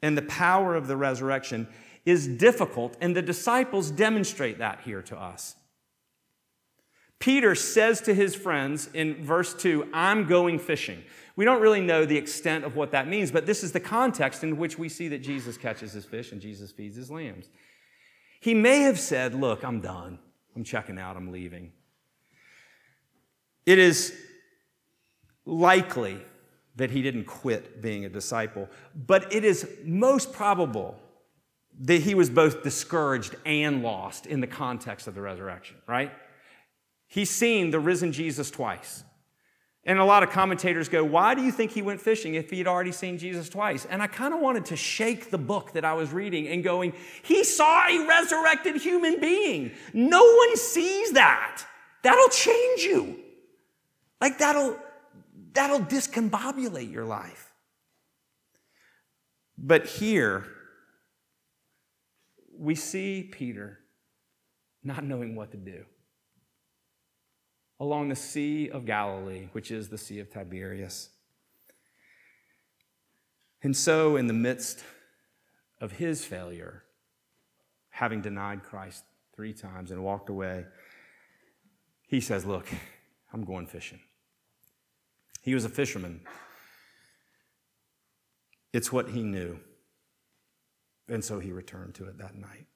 and 0.03 0.17
the 0.17 0.23
power 0.23 0.77
of 0.77 0.87
the 0.87 0.97
resurrection 0.97 1.67
is 2.07 2.27
difficult, 2.27 2.97
and 3.01 3.15
the 3.15 3.23
disciples 3.23 3.91
demonstrate 3.91 4.59
that 4.59 4.81
here 4.81 5.03
to 5.03 5.19
us. 5.19 5.57
Peter 7.21 7.55
says 7.55 8.01
to 8.01 8.15
his 8.15 8.35
friends 8.35 8.89
in 8.95 9.23
verse 9.23 9.55
2, 9.55 9.91
I'm 9.93 10.27
going 10.27 10.59
fishing. 10.59 11.05
We 11.37 11.45
don't 11.45 11.61
really 11.61 11.83
know 11.83 12.07
the 12.07 12.17
extent 12.17 12.65
of 12.65 12.77
what 12.77 12.93
that 12.93 13.07
means, 13.07 13.31
but 13.31 13.47
this 13.47 13.63
is 13.63 13.73
the 13.73 13.81
context 13.81 14.43
in 14.43 14.57
which 14.57 14.79
we 14.79 14.89
see 14.89 15.09
that 15.09 15.19
Jesus 15.19 15.57
catches 15.57 15.93
his 15.93 16.05
fish 16.05 16.33
and 16.33 16.41
Jesus 16.41 16.73
feeds 16.73 16.97
his 16.97 17.11
lambs. 17.11 17.49
He 18.41 18.55
may 18.55 18.81
have 18.81 18.99
said, 18.99 19.35
Look, 19.35 19.65
I'm 19.65 19.81
done. 19.81 20.19
I'm 20.57 20.65
checking 20.65 20.99
out. 20.99 21.17
I'm 21.17 21.31
leaving. 21.31 21.73
It 23.67 23.79
is 23.79 24.15
likely 25.45 26.19
that 26.77 26.91
he 26.91 27.03
didn't 27.03 27.25
quit 27.25 27.83
being 27.83 28.07
a 28.07 28.09
disciple, 28.09 28.69
but 28.95 29.33
it 29.33 29.45
is 29.45 29.69
most 29.85 30.33
probable 30.33 30.99
that 31.81 32.01
he 32.01 32.15
was 32.15 32.31
both 32.31 32.63
discouraged 32.63 33.37
and 33.45 33.83
lost 33.83 34.27
in 34.27 34.41
the 34.41 34.47
context 34.47 35.07
of 35.07 35.15
the 35.15 35.21
resurrection, 35.21 35.77
right? 35.87 36.11
He's 37.11 37.29
seen 37.29 37.73
the 37.73 37.81
risen 37.81 38.13
Jesus 38.13 38.53
twice. 38.53 39.03
And 39.85 39.99
a 39.99 40.05
lot 40.05 40.23
of 40.23 40.31
commentators 40.31 40.89
go, 40.89 41.03
Why 41.03 41.35
do 41.35 41.43
you 41.43 41.51
think 41.51 41.73
he 41.73 41.83
went 41.83 42.01
fishing 42.01 42.35
if 42.35 42.51
he 42.51 42.59
had 42.59 42.69
already 42.69 42.93
seen 42.93 43.19
Jesus 43.19 43.49
twice? 43.49 43.85
And 43.85 44.01
I 44.01 44.07
kind 44.07 44.33
of 44.33 44.39
wanted 44.39 44.67
to 44.67 44.77
shake 44.77 45.29
the 45.31 45.39
book 45.39 45.73
that 45.73 45.85
I 45.85 45.93
was 45.95 46.13
reading 46.13 46.47
and 46.47 46.63
going, 46.63 46.93
He 47.23 47.43
saw 47.43 47.89
a 47.89 48.07
resurrected 48.07 48.77
human 48.77 49.19
being. 49.21 49.73
No 49.93 50.23
one 50.23 50.57
sees 50.57 51.13
that. 51.13 51.65
That'll 52.05 52.29
change 52.29 52.83
you. 52.83 53.19
Like 54.21 54.39
that'll, 54.39 54.79
that'll 55.53 55.81
discombobulate 55.81 56.93
your 56.93 57.05
life. 57.05 57.53
But 59.59 59.87
here, 59.87 60.47
we 62.57 62.77
see 62.77 63.29
Peter 63.33 63.81
not 64.85 65.03
knowing 65.03 65.35
what 65.35 65.51
to 65.51 65.57
do 65.57 65.85
along 67.81 68.11
the 68.11 68.17
Sea 68.17 68.69
of 68.69 68.85
Galilee, 68.85 69.49
which 69.53 69.71
is 69.71 69.89
the 69.89 69.99
Sea 69.99 70.21
of 70.21 70.31
Tiberias. 70.31 71.09
And 73.63 73.75
so, 73.75 74.17
in 74.17 74.27
the 74.27 74.35
midst 74.35 74.85
of 75.81 75.93
his 75.93 76.25
failure, 76.25 76.85
having 77.89 78.21
denied 78.21 78.63
Christ 78.63 79.05
three 79.35 79.55
times 79.55 79.91
and 79.91 80.05
walked 80.05 80.29
away, 80.29 80.67
he 82.07 82.21
says, 82.21 82.45
Look, 82.45 82.69
I'm 83.33 83.45
going 83.45 83.67
fishing. 83.67 84.01
He 85.43 85.55
was 85.55 85.65
a 85.65 85.71
fisherman. 85.71 86.21
It's 88.73 88.93
what 88.93 89.09
he 89.11 89.23
knew. 89.23 89.59
And 91.09 91.25
so 91.25 91.41
he 91.41 91.51
returned 91.51 91.95
to 91.95 92.05
it 92.05 92.19
that 92.19 92.37
night. 92.37 92.67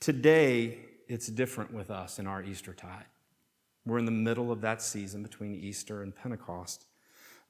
Today, 0.00 0.78
it's 1.08 1.26
different 1.28 1.72
with 1.72 1.90
us 1.90 2.18
in 2.18 2.26
our 2.26 2.42
Easter 2.42 2.74
tide. 2.74 3.06
We're 3.86 3.98
in 3.98 4.04
the 4.04 4.10
middle 4.10 4.52
of 4.52 4.60
that 4.60 4.82
season 4.82 5.22
between 5.22 5.54
Easter 5.54 6.02
and 6.02 6.14
Pentecost. 6.14 6.84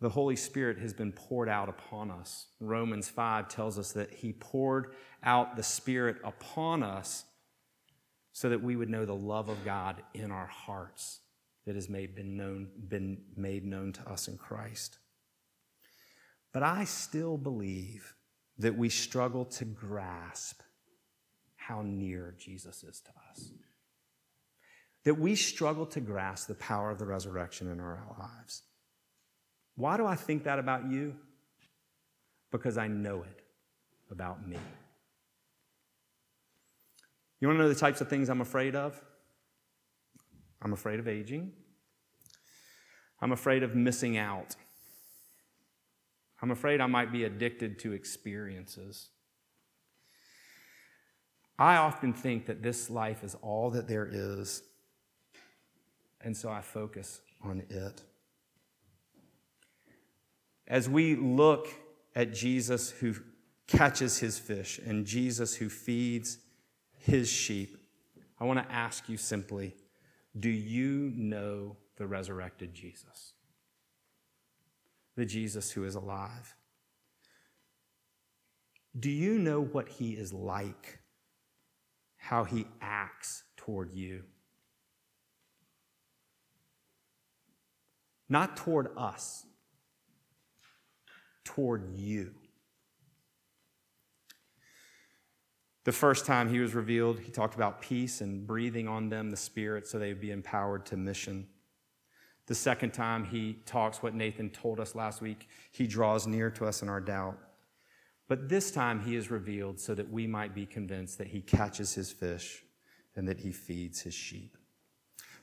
the 0.01 0.11
Holy 0.11 0.37
Spirit 0.37 0.79
has 0.79 0.93
been 0.93 1.11
poured 1.11 1.49
out 1.49 1.69
upon 1.69 2.09
us. 2.09 2.47
Romans 2.61 3.09
5 3.09 3.49
tells 3.49 3.81
us 3.81 3.91
that 3.93 4.13
He 4.13 4.33
poured 4.33 4.95
out 5.25 5.57
the 5.57 5.63
Spirit 5.65 6.19
upon 6.23 6.85
us 6.85 7.25
so 8.33 8.49
that 8.49 8.63
we 8.63 8.77
would 8.77 8.89
know 8.89 9.05
the 9.05 9.13
love 9.13 9.49
of 9.49 9.65
God 9.65 10.01
in 10.15 10.31
our 10.31 10.47
hearts 10.47 11.19
that 11.67 11.75
has 11.75 11.89
made, 11.89 12.15
been, 12.15 12.37
known, 12.37 12.69
been 12.89 13.19
made 13.37 13.65
known 13.65 13.93
to 13.93 14.09
us 14.09 14.29
in 14.29 14.39
Christ. 14.39 14.99
But 16.53 16.63
I 16.63 16.85
still 16.85 17.37
believe 17.37 18.15
that 18.59 18.79
we 18.79 18.89
struggle 18.89 19.45
to 19.45 19.65
grasp 19.65 20.61
how 21.69 21.83
near 21.83 22.35
Jesus 22.39 22.83
is 22.83 23.03
to 23.03 23.11
us. 23.31 23.51
That 25.05 25.19
we 25.19 25.37
struggle 25.37 25.85
to 25.87 26.01
grasp 26.01 26.49
the 26.49 26.55
power 26.55 26.91
of 26.91 26.99
the 26.99 27.05
resurrection 27.05 27.71
in 27.71 27.79
our 27.79 28.03
lives. 28.19 28.63
Why 29.77 29.99
do 29.99 30.07
I 30.07 30.17
think 30.17 30.45
that 30.45 30.59
about 30.59 30.91
you? 30.91 31.15
Because 32.51 32.79
I 32.79 32.89
know 32.89 33.23
it 33.23 33.43
about 34.11 34.49
me. 34.49 34.57
You 37.39 37.49
want 37.49 37.59
to 37.59 37.63
know 37.65 37.69
the 37.69 37.75
types 37.75 38.01
of 38.01 38.09
things 38.09 38.31
I'm 38.31 38.41
afraid 38.41 38.75
of? 38.75 38.99
I'm 40.63 40.73
afraid 40.73 40.99
of 41.01 41.07
aging. 41.07 41.53
I'm 43.21 43.33
afraid 43.33 43.63
of 43.63 43.75
missing 43.75 44.17
out. 44.17 44.57
I'm 46.41 46.51
afraid 46.51 46.81
I 46.81 46.87
might 46.87 47.13
be 47.13 47.25
addicted 47.25 47.79
to 47.81 47.93
experiences. 47.93 49.11
I 51.59 51.77
often 51.77 52.13
think 52.13 52.47
that 52.47 52.63
this 52.63 52.89
life 52.89 53.25
is 53.25 53.37
all 53.43 53.71
that 53.71 53.89
there 53.89 54.09
is, 54.11 54.63
and 56.21 56.37
so 56.37 56.51
I 56.51 56.61
focus 56.61 57.21
on 57.43 57.63
it. 57.69 58.03
As 60.69 60.89
we 60.89 61.17
look 61.17 61.69
at 62.15 62.33
Jesus 62.33 62.91
who 62.91 63.15
catches 63.67 64.19
his 64.19 64.39
fish 64.39 64.79
and 64.85 65.07
Jesus 65.07 65.55
who 65.55 65.69
feeds 65.69 66.39
his 66.99 67.29
sheep, 67.29 67.77
I 68.39 68.45
want 68.45 68.61
to 68.61 68.73
ask 68.73 69.09
you 69.09 69.17
simply 69.17 69.75
do 70.39 70.51
you 70.51 71.13
know 71.17 71.77
the 71.97 72.07
resurrected 72.07 72.73
Jesus? 72.75 73.33
The 75.17 75.27
Jesus 75.27 75.73
who 75.73 75.85
is 75.85 75.97
alive? 75.97 76.55
Do 78.99 79.11
you 79.11 79.39
know 79.39 79.63
what 79.63 79.89
he 79.89 80.13
is 80.13 80.33
like? 80.33 80.98
How 82.29 82.45
he 82.45 82.67
acts 82.83 83.45
toward 83.57 83.91
you? 83.95 84.25
Not 88.29 88.55
toward 88.55 88.91
us, 88.99 89.47
toward 91.43 91.97
you. 91.97 92.35
The 95.85 95.93
first 95.93 96.27
time 96.27 96.51
he 96.51 96.59
was 96.59 96.75
revealed, 96.75 97.19
he 97.19 97.31
talked 97.31 97.55
about 97.55 97.81
peace 97.81 98.21
and 98.21 98.47
breathing 98.47 98.87
on 98.87 99.09
them 99.09 99.31
the 99.31 99.37
Spirit 99.39 99.87
so 99.87 99.99
they 99.99 100.09
would 100.09 100.21
be 100.21 100.31
empowered 100.31 100.85
to 100.85 100.99
mission. 100.99 101.47
The 102.45 102.55
second 102.55 102.93
time 102.93 103.25
he 103.25 103.55
talks 103.65 104.03
what 104.03 104.13
Nathan 104.13 104.51
told 104.51 104.81
us 104.81 104.95
last 104.95 105.23
week, 105.23 105.49
he 105.73 105.87
draws 105.87 106.27
near 106.27 106.51
to 106.51 106.67
us 106.67 106.83
in 106.83 106.91
our 106.91 107.01
doubt. 107.01 107.39
But 108.29 108.49
this 108.49 108.71
time 108.71 109.01
he 109.01 109.17
is 109.17 109.31
revealed 109.31 109.81
so 109.81 109.95
that 109.95 110.11
we 110.11 110.27
might 110.27 110.55
be 110.55 110.67
convinced 110.67 111.19
that 111.19 111.29
he 111.29 111.41
catches 111.41 111.95
his 111.95 112.13
fish 112.13 112.63
and 113.17 113.27
that 113.27 113.41
he 113.41 113.51
feeds 113.51 114.03
his 114.03 114.15
sheep. 114.15 114.57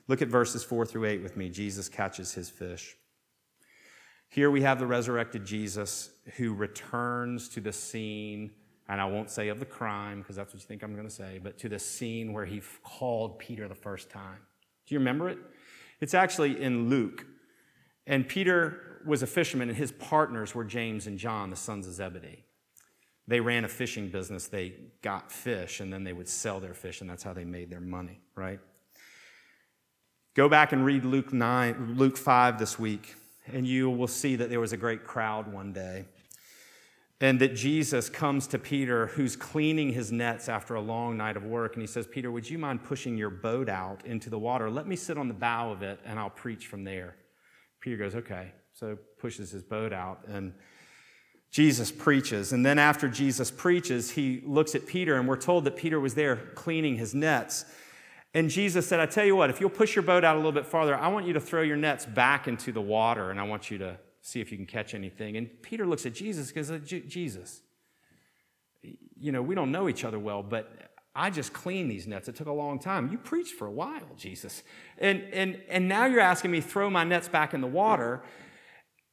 Look 0.08 0.22
at 0.22 0.28
verses 0.28 0.62
4 0.62 0.86
through 0.86 1.06
8 1.06 1.22
with 1.22 1.36
me. 1.36 1.50
Jesus 1.50 1.88
catches 1.88 2.32
his 2.32 2.48
fish. 2.48 2.96
Here 4.28 4.50
we 4.50 4.62
have 4.62 4.78
the 4.78 4.86
resurrected 4.86 5.44
Jesus 5.44 6.10
who 6.36 6.54
returns 6.54 7.48
to 7.50 7.60
the 7.60 7.72
scene 7.72 8.52
and 8.88 9.00
I 9.00 9.04
won't 9.06 9.30
say 9.30 9.48
of 9.48 9.58
the 9.58 9.66
crime 9.66 10.20
because 10.20 10.36
that's 10.36 10.54
what 10.54 10.62
you 10.62 10.66
think 10.66 10.82
I'm 10.82 10.94
going 10.94 11.08
to 11.08 11.14
say, 11.14 11.40
but 11.42 11.58
to 11.58 11.68
the 11.68 11.78
scene 11.78 12.32
where 12.32 12.44
he 12.44 12.62
called 12.84 13.38
Peter 13.38 13.66
the 13.66 13.74
first 13.74 14.10
time. 14.10 14.38
Do 14.86 14.94
you 14.94 15.00
remember 15.00 15.28
it? 15.28 15.38
It's 16.00 16.14
actually 16.14 16.62
in 16.62 16.88
Luke. 16.88 17.26
And 18.06 18.28
Peter 18.28 19.00
was 19.04 19.22
a 19.22 19.26
fisherman, 19.26 19.68
and 19.68 19.76
his 19.76 19.90
partners 19.90 20.54
were 20.54 20.64
James 20.64 21.08
and 21.08 21.18
John, 21.18 21.50
the 21.50 21.56
sons 21.56 21.88
of 21.88 21.94
Zebedee. 21.94 22.44
They 23.28 23.40
ran 23.40 23.64
a 23.64 23.68
fishing 23.68 24.08
business. 24.08 24.46
They 24.46 24.74
got 25.02 25.32
fish, 25.32 25.80
and 25.80 25.92
then 25.92 26.04
they 26.04 26.12
would 26.12 26.28
sell 26.28 26.60
their 26.60 26.74
fish, 26.74 27.00
and 27.00 27.10
that's 27.10 27.22
how 27.22 27.32
they 27.32 27.44
made 27.44 27.70
their 27.70 27.80
money, 27.80 28.20
right? 28.34 28.60
Go 30.34 30.48
back 30.48 30.72
and 30.72 30.84
read 30.84 31.04
Luke 31.04 31.32
9, 31.32 31.94
Luke 31.96 32.16
5 32.16 32.58
this 32.58 32.78
week, 32.78 33.16
and 33.46 33.66
you 33.66 33.90
will 33.90 34.08
see 34.08 34.36
that 34.36 34.50
there 34.50 34.60
was 34.60 34.72
a 34.72 34.76
great 34.76 35.04
crowd 35.04 35.52
one 35.52 35.72
day 35.72 36.04
and 37.20 37.40
that 37.40 37.54
Jesus 37.54 38.10
comes 38.10 38.46
to 38.48 38.58
Peter, 38.58 39.06
who's 39.06 39.36
cleaning 39.36 39.92
his 39.92 40.12
nets 40.12 40.48
after 40.48 40.74
a 40.74 40.80
long 40.80 41.16
night 41.16 41.36
of 41.36 41.44
work, 41.44 41.74
and 41.74 41.82
he 41.82 41.86
says, 41.86 42.06
Peter, 42.06 42.30
would 42.30 42.48
you 42.48 42.58
mind 42.58 42.84
pushing 42.84 43.16
your 43.16 43.30
boat 43.30 43.68
out 43.68 44.04
into 44.04 44.28
the 44.28 44.38
water? 44.38 44.68
Let 44.68 44.86
me 44.86 44.96
sit 44.96 45.16
on 45.16 45.28
the 45.28 45.34
bow 45.34 45.72
of 45.72 45.82
it, 45.82 45.98
and 46.04 46.18
I'll 46.18 46.28
preach 46.28 46.66
from 46.66 46.84
there. 46.84 47.16
Peter 47.80 47.96
goes, 47.96 48.14
Okay. 48.14 48.52
So 48.74 48.98
pushes 49.18 49.50
his 49.50 49.62
boat 49.62 49.94
out, 49.94 50.20
and 50.28 50.52
Jesus 51.50 51.90
preaches. 51.90 52.52
And 52.52 52.66
then 52.66 52.78
after 52.78 53.08
Jesus 53.08 53.50
preaches, 53.50 54.10
he 54.10 54.42
looks 54.44 54.74
at 54.74 54.86
Peter, 54.86 55.16
and 55.16 55.26
we're 55.26 55.36
told 55.36 55.64
that 55.64 55.76
Peter 55.76 55.98
was 55.98 56.14
there 56.14 56.36
cleaning 56.54 56.96
his 56.96 57.14
nets. 57.14 57.64
And 58.34 58.50
Jesus 58.50 58.86
said, 58.86 59.00
I 59.00 59.06
tell 59.06 59.24
you 59.24 59.34
what, 59.34 59.48
if 59.48 59.60
you'll 59.60 59.70
push 59.70 59.96
your 59.96 60.02
boat 60.02 60.22
out 60.22 60.34
a 60.34 60.38
little 60.38 60.52
bit 60.52 60.66
farther, 60.66 60.94
I 60.94 61.08
want 61.08 61.26
you 61.26 61.32
to 61.32 61.40
throw 61.40 61.62
your 61.62 61.76
nets 61.76 62.04
back 62.04 62.46
into 62.46 62.72
the 62.72 62.82
water, 62.82 63.30
and 63.30 63.40
I 63.40 63.44
want 63.44 63.70
you 63.70 63.78
to 63.78 63.98
see 64.20 64.40
if 64.40 64.50
you 64.50 64.58
can 64.58 64.66
catch 64.66 64.94
anything. 64.94 65.36
And 65.36 65.48
Peter 65.62 65.86
looks 65.86 66.04
at 66.04 66.12
Jesus 66.12 66.48
because 66.48 66.70
uh, 66.70 66.78
Jesus, 66.78 67.62
you 68.82 69.32
know, 69.32 69.40
we 69.40 69.54
don't 69.54 69.70
know 69.70 69.88
each 69.88 70.04
other 70.04 70.18
well, 70.18 70.42
but 70.42 70.90
I 71.14 71.30
just 71.30 71.54
cleaned 71.54 71.90
these 71.90 72.06
nets. 72.06 72.28
It 72.28 72.36
took 72.36 72.46
a 72.46 72.52
long 72.52 72.78
time. 72.78 73.10
You 73.10 73.16
preached 73.16 73.54
for 73.54 73.66
a 73.66 73.72
while, 73.72 74.14
Jesus. 74.18 74.62
And, 74.98 75.22
and, 75.32 75.58
and 75.70 75.88
now 75.88 76.04
you're 76.04 76.20
asking 76.20 76.50
me 76.50 76.60
throw 76.60 76.90
my 76.90 77.04
nets 77.04 77.28
back 77.28 77.54
in 77.54 77.62
the 77.62 77.66
water. 77.66 78.22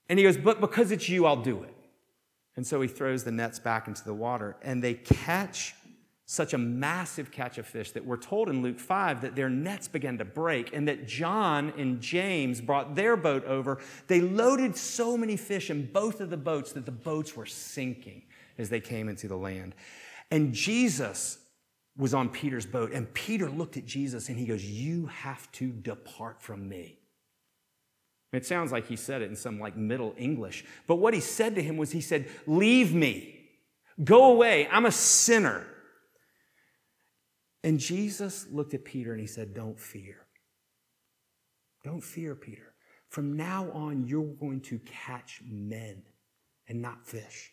And 0.09 0.19
he 0.19 0.25
goes, 0.25 0.35
But 0.35 0.59
because 0.59 0.91
it's 0.91 1.07
you, 1.07 1.25
I'll 1.25 1.41
do 1.41 1.63
it. 1.63 1.72
And 2.55 2.65
so 2.65 2.81
he 2.81 2.87
throws 2.87 3.23
the 3.23 3.31
nets 3.31 3.59
back 3.59 3.87
into 3.87 4.03
the 4.03 4.13
water, 4.13 4.55
and 4.61 4.83
they 4.83 4.93
catch 4.93 5.73
such 6.25 6.53
a 6.53 6.57
massive 6.57 7.31
catch 7.31 7.57
of 7.57 7.67
fish 7.67 7.91
that 7.91 8.05
we're 8.05 8.17
told 8.17 8.49
in 8.49 8.61
Luke 8.61 8.79
5 8.79 9.21
that 9.21 9.35
their 9.35 9.49
nets 9.49 9.87
began 9.87 10.17
to 10.17 10.25
break 10.25 10.73
and 10.73 10.87
that 10.87 11.05
John 11.05 11.73
and 11.77 11.99
James 11.99 12.61
brought 12.61 12.95
their 12.95 13.17
boat 13.17 13.43
over. 13.45 13.79
They 14.07 14.21
loaded 14.21 14.77
so 14.77 15.17
many 15.17 15.35
fish 15.35 15.69
in 15.69 15.91
both 15.91 16.21
of 16.21 16.29
the 16.29 16.37
boats 16.37 16.71
that 16.73 16.85
the 16.85 16.91
boats 16.91 17.35
were 17.35 17.45
sinking 17.45 18.23
as 18.57 18.69
they 18.69 18.79
came 18.79 19.09
into 19.09 19.27
the 19.27 19.35
land. 19.35 19.75
And 20.31 20.53
Jesus 20.53 21.39
was 21.97 22.13
on 22.13 22.29
Peter's 22.29 22.65
boat, 22.65 22.91
and 22.91 23.13
Peter 23.13 23.49
looked 23.49 23.77
at 23.77 23.85
Jesus 23.85 24.29
and 24.29 24.37
he 24.37 24.45
goes, 24.45 24.63
You 24.63 25.07
have 25.07 25.51
to 25.53 25.71
depart 25.71 26.41
from 26.41 26.67
me. 26.67 26.97
It 28.33 28.45
sounds 28.45 28.71
like 28.71 28.87
he 28.87 28.95
said 28.95 29.21
it 29.21 29.29
in 29.29 29.35
some 29.35 29.59
like 29.59 29.77
Middle 29.77 30.15
English, 30.17 30.65
but 30.87 30.95
what 30.95 31.13
he 31.13 31.19
said 31.19 31.55
to 31.55 31.61
him 31.61 31.77
was, 31.77 31.91
He 31.91 32.01
said, 32.01 32.27
Leave 32.47 32.93
me, 32.93 33.39
go 34.03 34.33
away, 34.33 34.67
I'm 34.71 34.85
a 34.85 34.91
sinner. 34.91 35.67
And 37.63 37.79
Jesus 37.79 38.47
looked 38.51 38.73
at 38.73 38.83
Peter 38.83 39.11
and 39.11 39.21
he 39.21 39.27
said, 39.27 39.53
Don't 39.53 39.79
fear. 39.79 40.25
Don't 41.83 42.03
fear, 42.03 42.35
Peter. 42.35 42.73
From 43.09 43.37
now 43.37 43.69
on, 43.71 44.07
you're 44.07 44.23
going 44.23 44.61
to 44.61 44.79
catch 44.79 45.41
men 45.45 46.01
and 46.67 46.81
not 46.81 47.05
fish. 47.05 47.51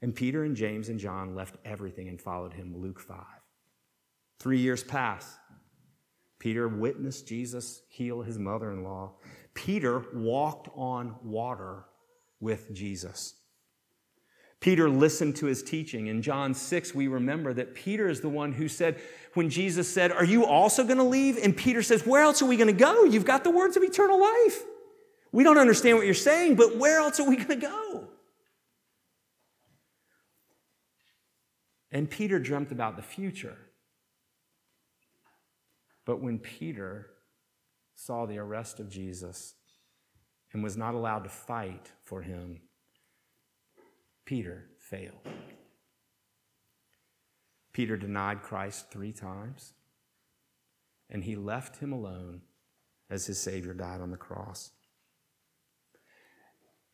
And 0.00 0.14
Peter 0.14 0.44
and 0.44 0.56
James 0.56 0.88
and 0.88 0.98
John 0.98 1.34
left 1.34 1.56
everything 1.64 2.08
and 2.08 2.20
followed 2.20 2.54
him, 2.54 2.74
Luke 2.76 3.00
5. 3.00 3.18
Three 4.38 4.60
years 4.60 4.82
pass. 4.82 5.36
Peter 6.46 6.68
witnessed 6.68 7.26
Jesus 7.26 7.82
heal 7.88 8.22
his 8.22 8.38
mother 8.38 8.70
in 8.70 8.84
law. 8.84 9.14
Peter 9.52 10.04
walked 10.14 10.68
on 10.76 11.16
water 11.24 11.86
with 12.38 12.72
Jesus. 12.72 13.34
Peter 14.60 14.88
listened 14.88 15.34
to 15.34 15.46
his 15.46 15.60
teaching. 15.60 16.06
In 16.06 16.22
John 16.22 16.54
6, 16.54 16.94
we 16.94 17.08
remember 17.08 17.52
that 17.54 17.74
Peter 17.74 18.08
is 18.08 18.20
the 18.20 18.28
one 18.28 18.52
who 18.52 18.68
said, 18.68 19.00
when 19.34 19.50
Jesus 19.50 19.92
said, 19.92 20.12
Are 20.12 20.24
you 20.24 20.46
also 20.46 20.84
going 20.84 20.98
to 20.98 21.02
leave? 21.02 21.36
And 21.36 21.56
Peter 21.56 21.82
says, 21.82 22.06
Where 22.06 22.22
else 22.22 22.40
are 22.40 22.46
we 22.46 22.56
going 22.56 22.68
to 22.68 22.72
go? 22.72 23.02
You've 23.02 23.24
got 23.24 23.42
the 23.42 23.50
words 23.50 23.76
of 23.76 23.82
eternal 23.82 24.20
life. 24.20 24.62
We 25.32 25.42
don't 25.42 25.58
understand 25.58 25.96
what 25.96 26.06
you're 26.06 26.14
saying, 26.14 26.54
but 26.54 26.76
where 26.76 27.00
else 27.00 27.18
are 27.18 27.28
we 27.28 27.34
going 27.34 27.60
to 27.60 27.66
go? 27.66 28.04
And 31.90 32.08
Peter 32.08 32.38
dreamt 32.38 32.70
about 32.70 32.94
the 32.94 33.02
future. 33.02 33.65
But 36.06 36.22
when 36.22 36.38
Peter 36.38 37.10
saw 37.96 38.24
the 38.24 38.38
arrest 38.38 38.80
of 38.80 38.88
Jesus 38.88 39.54
and 40.52 40.62
was 40.62 40.76
not 40.76 40.94
allowed 40.94 41.24
to 41.24 41.28
fight 41.28 41.92
for 42.04 42.22
him, 42.22 42.60
Peter 44.24 44.70
failed. 44.78 45.28
Peter 47.72 47.96
denied 47.96 48.42
Christ 48.42 48.90
three 48.90 49.12
times, 49.12 49.74
and 51.10 51.24
he 51.24 51.36
left 51.36 51.76
him 51.76 51.92
alone 51.92 52.40
as 53.10 53.26
his 53.26 53.38
Savior 53.38 53.74
died 53.74 54.00
on 54.00 54.10
the 54.10 54.16
cross. 54.16 54.70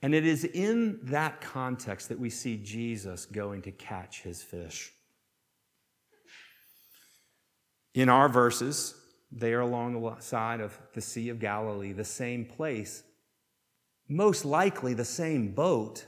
And 0.03 0.15
it 0.15 0.27
is 0.27 0.45
in 0.45 0.99
that 1.05 1.41
context 1.41 2.09
that 2.09 2.19
we 2.19 2.31
see 2.31 2.57
Jesus 2.57 3.25
going 3.27 3.63
to 3.63 3.71
catch 3.71 4.23
his 4.23 4.43
fish. 4.43 4.91
In 7.95 8.09
our 8.09 8.29
verses, 8.29 8.95
they 9.35 9.53
are 9.55 9.61
along 9.61 10.01
the 10.01 10.21
side 10.21 10.61
of 10.61 10.79
the 10.95 11.01
Sea 11.01 11.31
of 11.31 11.41
Galilee, 11.41 11.93
the 11.93 12.05
same 12.05 12.45
place, 12.45 13.03
most 14.09 14.45
likely 14.45 14.93
the 14.95 15.05
same 15.05 15.55
boat 15.55 16.07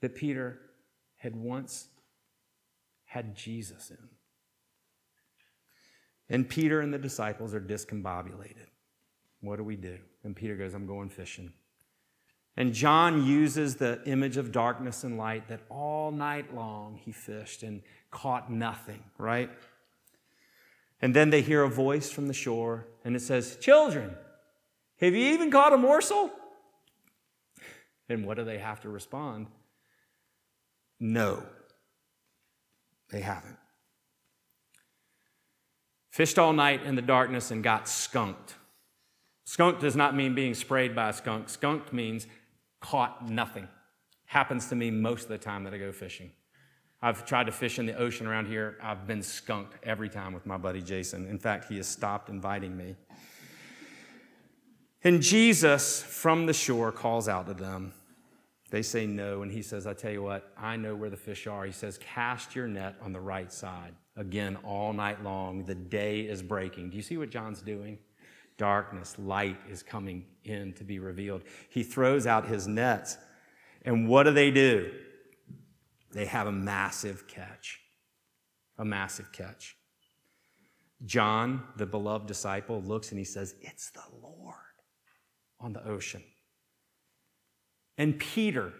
that 0.00 0.14
Peter 0.14 0.60
had 1.16 1.34
once 1.34 1.88
had 3.04 3.34
Jesus 3.34 3.90
in. 3.90 4.08
And 6.28 6.48
Peter 6.48 6.80
and 6.80 6.92
the 6.92 6.98
disciples 6.98 7.54
are 7.54 7.60
discombobulated. 7.60 8.66
What 9.40 9.56
do 9.56 9.64
we 9.64 9.76
do? 9.76 9.98
And 10.24 10.34
Peter 10.34 10.56
goes, 10.56 10.74
I'm 10.74 10.86
going 10.86 11.08
fishing. 11.08 11.52
And 12.56 12.72
John 12.72 13.24
uses 13.24 13.76
the 13.76 14.00
image 14.06 14.36
of 14.36 14.50
darkness 14.50 15.04
and 15.04 15.18
light 15.18 15.48
that 15.48 15.60
all 15.68 16.10
night 16.10 16.54
long 16.54 16.96
he 16.96 17.12
fished 17.12 17.62
and 17.62 17.82
caught 18.10 18.50
nothing, 18.50 19.02
right? 19.18 19.50
And 21.00 21.14
then 21.14 21.30
they 21.30 21.42
hear 21.42 21.62
a 21.62 21.68
voice 21.68 22.10
from 22.10 22.26
the 22.26 22.34
shore 22.34 22.86
and 23.04 23.14
it 23.14 23.20
says, 23.20 23.56
Children, 23.56 24.14
have 25.00 25.14
you 25.14 25.34
even 25.34 25.50
caught 25.50 25.72
a 25.72 25.76
morsel? 25.76 26.30
And 28.08 28.24
what 28.24 28.36
do 28.36 28.44
they 28.44 28.58
have 28.58 28.80
to 28.82 28.88
respond? 28.88 29.48
No, 30.98 31.42
they 33.10 33.20
haven't. 33.20 33.58
Fished 36.10 36.38
all 36.38 36.54
night 36.54 36.82
in 36.82 36.94
the 36.94 37.02
darkness 37.02 37.50
and 37.50 37.62
got 37.62 37.88
skunked. 37.88 38.54
Skunked 39.44 39.82
does 39.82 39.94
not 39.94 40.16
mean 40.16 40.34
being 40.34 40.54
sprayed 40.54 40.96
by 40.96 41.10
a 41.10 41.12
skunk. 41.12 41.50
Skunked 41.50 41.92
means 41.92 42.26
caught 42.80 43.28
nothing. 43.28 43.68
Happens 44.24 44.68
to 44.68 44.74
me 44.74 44.90
most 44.90 45.24
of 45.24 45.28
the 45.28 45.38
time 45.38 45.64
that 45.64 45.74
I 45.74 45.78
go 45.78 45.92
fishing. 45.92 46.32
I've 47.06 47.24
tried 47.24 47.46
to 47.46 47.52
fish 47.52 47.78
in 47.78 47.86
the 47.86 47.96
ocean 47.96 48.26
around 48.26 48.46
here. 48.46 48.76
I've 48.82 49.06
been 49.06 49.22
skunked 49.22 49.74
every 49.84 50.08
time 50.08 50.32
with 50.32 50.44
my 50.44 50.56
buddy 50.56 50.82
Jason. 50.82 51.24
In 51.28 51.38
fact, 51.38 51.68
he 51.68 51.76
has 51.76 51.86
stopped 51.86 52.28
inviting 52.28 52.76
me. 52.76 52.96
And 55.04 55.22
Jesus 55.22 56.02
from 56.02 56.46
the 56.46 56.52
shore 56.52 56.90
calls 56.90 57.28
out 57.28 57.46
to 57.46 57.54
them. 57.54 57.92
They 58.70 58.82
say 58.82 59.06
no, 59.06 59.42
and 59.42 59.52
he 59.52 59.62
says, 59.62 59.86
I 59.86 59.94
tell 59.94 60.10
you 60.10 60.24
what, 60.24 60.52
I 60.58 60.74
know 60.74 60.96
where 60.96 61.08
the 61.08 61.16
fish 61.16 61.46
are. 61.46 61.64
He 61.64 61.70
says, 61.70 61.96
Cast 61.96 62.56
your 62.56 62.66
net 62.66 62.96
on 63.00 63.12
the 63.12 63.20
right 63.20 63.52
side. 63.52 63.94
Again, 64.16 64.58
all 64.64 64.92
night 64.92 65.22
long, 65.22 65.64
the 65.64 65.76
day 65.76 66.22
is 66.22 66.42
breaking. 66.42 66.90
Do 66.90 66.96
you 66.96 67.04
see 67.04 67.18
what 67.18 67.30
John's 67.30 67.62
doing? 67.62 67.98
Darkness, 68.58 69.14
light 69.16 69.58
is 69.70 69.80
coming 69.80 70.24
in 70.42 70.72
to 70.72 70.82
be 70.82 70.98
revealed. 70.98 71.42
He 71.68 71.84
throws 71.84 72.26
out 72.26 72.48
his 72.48 72.66
nets, 72.66 73.16
and 73.84 74.08
what 74.08 74.24
do 74.24 74.32
they 74.32 74.50
do? 74.50 74.90
They 76.12 76.26
have 76.26 76.46
a 76.46 76.52
massive 76.52 77.26
catch. 77.28 77.80
A 78.78 78.84
massive 78.84 79.32
catch. 79.32 79.76
John, 81.04 81.62
the 81.76 81.86
beloved 81.86 82.26
disciple, 82.26 82.80
looks 82.80 83.10
and 83.10 83.18
he 83.18 83.24
says, 83.24 83.54
It's 83.60 83.90
the 83.90 84.04
Lord 84.22 84.54
on 85.60 85.72
the 85.72 85.86
ocean. 85.86 86.22
And 87.98 88.18
Peter, 88.18 88.72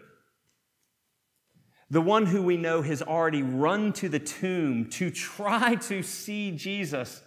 the 1.89 2.01
one 2.01 2.25
who 2.25 2.41
we 2.41 2.57
know 2.57 2.81
has 2.81 3.01
already 3.01 3.43
run 3.43 3.93
to 3.93 4.09
the 4.09 4.19
tomb 4.19 4.89
to 4.91 5.09
try 5.09 5.75
to 5.75 6.03
see 6.03 6.51
Jesus, 6.51 7.21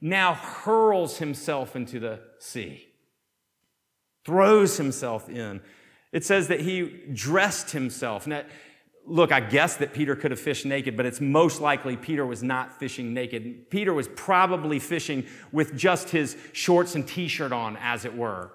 now 0.00 0.34
hurls 0.34 1.18
himself 1.18 1.74
into 1.74 1.98
the 1.98 2.20
sea, 2.38 2.86
throws 4.24 4.76
himself 4.76 5.28
in. 5.28 5.60
It 6.12 6.24
says 6.24 6.48
that 6.48 6.60
he 6.60 7.02
dressed 7.12 7.70
himself. 7.72 8.26
Now, 8.26 8.42
look, 9.06 9.32
I 9.32 9.40
guess 9.40 9.76
that 9.76 9.92
Peter 9.92 10.16
could 10.16 10.30
have 10.30 10.40
fished 10.40 10.66
naked, 10.66 10.96
but 10.96 11.06
it's 11.06 11.20
most 11.20 11.60
likely 11.60 11.96
Peter 11.96 12.24
was 12.24 12.42
not 12.42 12.78
fishing 12.78 13.12
naked. 13.12 13.70
Peter 13.70 13.92
was 13.92 14.08
probably 14.08 14.78
fishing 14.78 15.26
with 15.52 15.76
just 15.76 16.10
his 16.10 16.36
shorts 16.52 16.94
and 16.94 17.06
t 17.06 17.28
shirt 17.28 17.52
on, 17.52 17.76
as 17.76 18.04
it 18.04 18.16
were. 18.16 18.50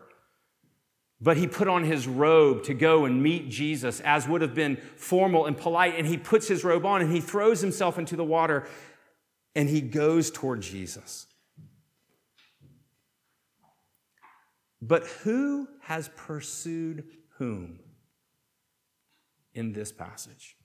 But 1.21 1.37
he 1.37 1.47
put 1.47 1.67
on 1.67 1.83
his 1.83 2.07
robe 2.07 2.63
to 2.63 2.73
go 2.73 3.05
and 3.05 3.21
meet 3.21 3.49
Jesus, 3.49 3.99
as 3.99 4.27
would 4.27 4.41
have 4.41 4.55
been 4.55 4.77
formal 4.95 5.45
and 5.45 5.57
polite. 5.57 5.95
And 5.97 6.07
he 6.07 6.17
puts 6.17 6.47
his 6.47 6.63
robe 6.63 6.85
on 6.85 7.01
and 7.01 7.11
he 7.11 7.19
throws 7.19 7.59
himself 7.59 7.99
into 7.99 8.15
the 8.15 8.23
water 8.23 8.67
and 9.53 9.67
he 9.67 9.81
goes 9.81 10.31
toward 10.31 10.61
Jesus. 10.61 11.27
But 14.81 15.03
who 15.03 15.67
has 15.81 16.09
pursued 16.15 17.03
whom 17.37 17.79
in 19.53 19.73
this 19.73 19.91
passage? 19.91 20.55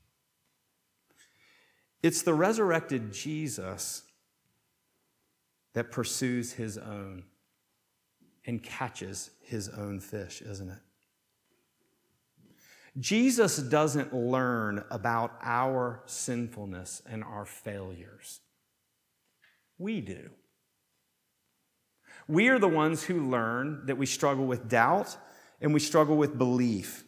It's 2.02 2.22
the 2.22 2.34
resurrected 2.34 3.12
Jesus 3.12 4.02
that 5.72 5.90
pursues 5.90 6.52
his 6.52 6.76
own 6.78 7.24
and 8.46 8.62
catches 8.62 9.30
his 9.42 9.68
own 9.68 10.00
fish, 10.00 10.42
isn't 10.42 10.68
it? 10.68 10.78
Jesus 13.00 13.56
doesn't 13.56 14.14
learn 14.14 14.84
about 14.90 15.32
our 15.42 16.02
sinfulness 16.06 17.02
and 17.08 17.24
our 17.24 17.44
failures. 17.44 18.40
We 19.78 20.00
do. 20.00 20.30
We 22.28 22.48
are 22.48 22.58
the 22.58 22.68
ones 22.68 23.02
who 23.02 23.28
learn 23.28 23.86
that 23.86 23.98
we 23.98 24.06
struggle 24.06 24.46
with 24.46 24.68
doubt 24.68 25.16
and 25.60 25.74
we 25.74 25.80
struggle 25.80 26.16
with 26.16 26.38
belief 26.38 27.04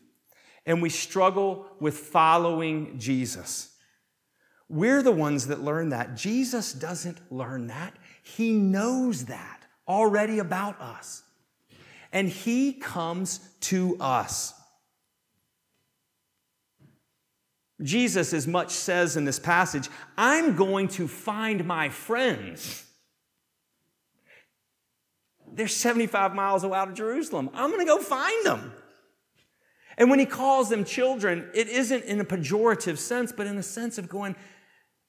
and 0.66 0.83
we 0.83 0.90
struggle 0.90 1.66
with 1.81 1.96
following 1.96 2.98
Jesus. 2.98 3.72
We're 4.68 5.02
the 5.02 5.12
ones 5.12 5.46
that 5.46 5.62
learn 5.62 5.90
that. 5.90 6.16
Jesus 6.16 6.72
doesn't 6.72 7.33
learn 7.33 7.68
that. 7.68 7.96
He 8.22 8.52
knows 8.52 9.26
that 9.26 9.62
already 9.88 10.40
about 10.40 10.81
us 10.81 11.22
and 12.12 12.29
he 12.29 12.72
comes 12.72 13.40
to 13.61 13.96
us. 14.00 14.55
Jesus, 17.83 18.33
as 18.33 18.46
much 18.46 18.70
says 18.70 19.16
in 19.16 19.24
this 19.24 19.38
passage, 19.38 19.88
I'm 20.16 20.57
going 20.57 20.88
to 20.88 21.07
find 21.07 21.64
my 21.66 21.90
friends. 21.90 22.87
They're 25.52 25.68
75 25.68 26.35
miles 26.35 26.64
out 26.64 26.88
of 26.88 26.94
Jerusalem. 26.94 27.50
I'm 27.52 27.70
going 27.70 27.87
to 27.87 27.87
go 27.87 27.98
find 27.98 28.46
them. 28.46 28.72
And 29.99 30.11
when 30.11 30.19
he 30.19 30.27
calls 30.27 30.69
them 30.69 30.85
children, 30.85 31.49
it 31.55 31.69
isn't 31.69 32.05
in 32.05 32.21
a 32.21 32.25
pejorative 32.25 32.99
sense, 32.99 33.33
but 33.33 33.47
in 33.47 33.57
a 33.57 33.63
sense 33.63 33.99
of 33.99 34.09
going, 34.09 34.37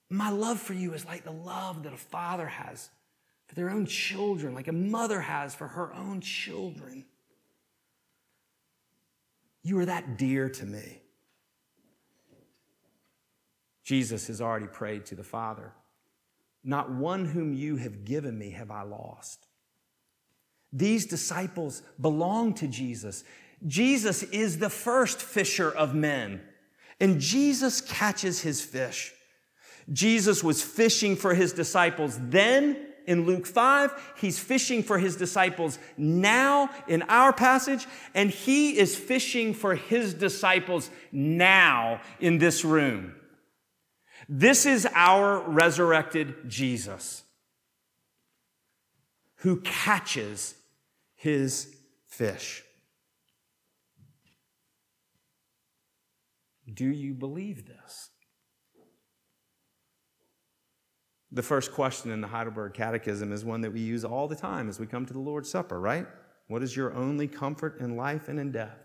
My 0.10 0.30
love 0.30 0.60
for 0.60 0.74
you 0.74 0.94
is 0.94 1.06
like 1.06 1.24
the 1.24 1.32
love 1.32 1.84
that 1.84 1.94
a 1.94 1.98
father 1.98 2.48
has 2.48 2.90
for 3.48 3.56
their 3.56 3.70
own 3.70 3.86
children, 3.86 4.54
like 4.54 4.68
a 4.68 4.74
mother 4.74 5.22
has 5.22 5.56
for 5.56 5.68
her 5.68 5.94
own 5.94 6.22
children. 6.22 7.06
You 9.64 9.80
are 9.80 9.86
that 9.86 10.18
dear 10.18 10.50
to 10.50 10.66
me. 10.66 11.02
Jesus 13.84 14.28
has 14.28 14.42
already 14.42 14.68
prayed 14.68 15.06
to 15.08 15.16
the 15.16 15.24
Father. 15.24 15.74
Not 16.64 16.92
one 16.92 17.26
whom 17.26 17.54
you 17.54 17.78
have 17.78 18.04
given 18.04 18.38
me 18.38 18.52
have 18.52 18.72
I 18.72 18.84
lost. 18.84 19.48
These 20.74 21.06
disciples 21.06 21.82
belong 22.00 22.54
to 22.56 22.68
Jesus. 22.68 23.24
Jesus 23.66 24.24
is 24.24 24.60
the 24.60 24.70
first 24.70 25.22
fisher 25.22 25.70
of 25.70 25.96
men, 25.96 26.42
and 27.00 27.20
Jesus 27.20 27.82
catches 27.82 28.42
his 28.42 28.62
fish. 28.62 29.14
Jesus 29.92 30.44
was 30.44 30.62
fishing 30.62 31.16
for 31.16 31.34
his 31.34 31.54
disciples 31.54 32.20
then 32.22 32.78
in 33.06 33.26
Luke 33.26 33.48
5. 33.48 34.14
He's 34.18 34.38
fishing 34.38 34.84
for 34.84 35.00
his 35.00 35.16
disciples 35.16 35.80
now 35.98 36.70
in 36.88 37.02
our 37.04 37.34
passage, 37.34 37.88
and 38.14 38.30
he 38.30 38.78
is 38.78 38.96
fishing 38.96 39.54
for 39.54 39.76
his 39.76 40.14
disciples 40.14 40.92
now 41.12 42.02
in 42.20 42.38
this 42.38 42.64
room. 42.64 43.16
This 44.30 44.66
is 44.66 44.88
our 44.94 45.40
resurrected 45.40 46.50
Jesus 46.50 47.24
who 49.38 49.62
catches 49.62 50.56
his 51.16 51.74
fish. 52.08 52.64
Do 56.72 56.88
you 56.88 57.14
believe 57.14 57.68
this? 57.68 58.10
The 61.32 61.44
first 61.44 61.74
question 61.74 62.12
in 62.12 62.22
the 62.22 62.28
Heidelberg 62.28 62.74
Catechism 62.74 63.32
is 63.32 63.44
one 63.44 63.62
that 63.62 63.74
we 63.74 63.82
use 63.82 64.06
all 64.06 64.28
the 64.28 64.36
time 64.36 64.70
as 64.70 64.80
we 64.80 64.88
come 64.88 65.06
to 65.06 65.14
the 65.14 65.20
Lord's 65.20 65.50
Supper, 65.50 65.80
right? 65.80 66.08
What 66.48 66.64
is 66.64 66.76
your 66.76 66.94
only 66.94 67.28
comfort 67.28 67.80
in 67.80 67.98
life 67.98 68.30
and 68.30 68.40
in 68.40 68.52
death? 68.52 68.80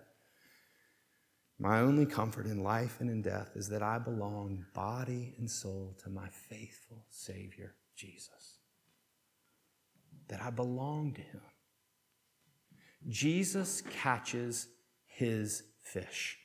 My 1.58 1.78
only 1.78 2.06
comfort 2.06 2.46
in 2.46 2.64
life 2.64 3.00
and 3.00 3.08
in 3.08 3.22
death 3.22 3.50
is 3.54 3.68
that 3.68 3.82
I 3.82 3.98
belong 3.98 4.64
body 4.74 5.34
and 5.38 5.48
soul 5.48 5.96
to 6.02 6.10
my 6.10 6.28
faithful 6.28 7.06
Savior, 7.10 7.76
Jesus. 7.94 8.58
That 10.28 10.42
I 10.42 10.50
belong 10.50 11.14
to 11.14 11.20
Him. 11.20 11.42
Jesus 13.08 13.82
catches 14.02 14.68
his 15.06 15.64
fish. 15.82 16.38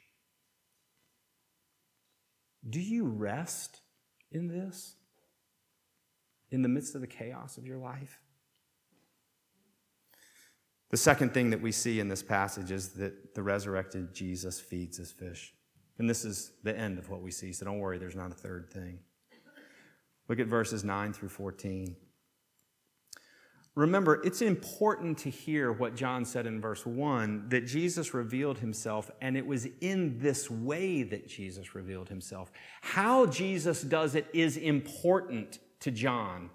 Do 2.69 2.79
you 2.79 3.05
rest 3.05 3.81
in 4.31 4.47
this? 4.47 4.95
In 6.51 6.61
the 6.61 6.69
midst 6.69 6.95
of 6.95 7.01
the 7.01 7.07
chaos 7.07 7.57
of 7.57 7.65
your 7.65 7.77
life? 7.77 8.19
The 10.89 10.97
second 10.97 11.33
thing 11.33 11.49
that 11.49 11.61
we 11.61 11.71
see 11.71 11.99
in 11.99 12.07
this 12.07 12.23
passage 12.23 12.71
is 12.71 12.89
that 12.93 13.35
the 13.35 13.43
resurrected 13.43 14.13
Jesus 14.13 14.59
feeds 14.59 14.97
his 14.97 15.11
fish. 15.11 15.53
And 15.99 16.09
this 16.09 16.23
is 16.23 16.53
the 16.63 16.77
end 16.77 16.97
of 16.97 17.09
what 17.09 17.21
we 17.21 17.31
see, 17.31 17.51
so 17.51 17.65
don't 17.65 17.79
worry, 17.79 17.97
there's 17.97 18.15
not 18.15 18.31
a 18.31 18.35
third 18.35 18.71
thing. 18.71 18.99
Look 20.29 20.39
at 20.39 20.47
verses 20.47 20.83
9 20.83 21.13
through 21.13 21.29
14. 21.29 21.95
Remember, 23.77 24.19
it's 24.23 24.41
important 24.41 25.19
to 25.19 25.29
hear 25.29 25.71
what 25.71 25.95
John 25.95 26.25
said 26.25 26.47
in 26.47 26.59
verse 26.59 26.83
1 26.83 27.49
that 27.49 27.67
Jesus 27.67 28.11
revealed 28.11 28.57
himself, 28.57 29.11
and 29.21 29.37
it 29.37 29.45
was 29.45 29.67
in 29.81 30.17
this 30.17 30.49
way 30.49 31.03
that 31.03 31.27
Jesus 31.27 31.75
revealed 31.75 32.09
himself. 32.09 32.51
How 32.81 33.27
Jesus 33.27 33.83
does 33.83 34.15
it 34.15 34.25
is 34.33 34.57
important 34.57 35.59
to 35.81 35.91
John. 35.91 36.49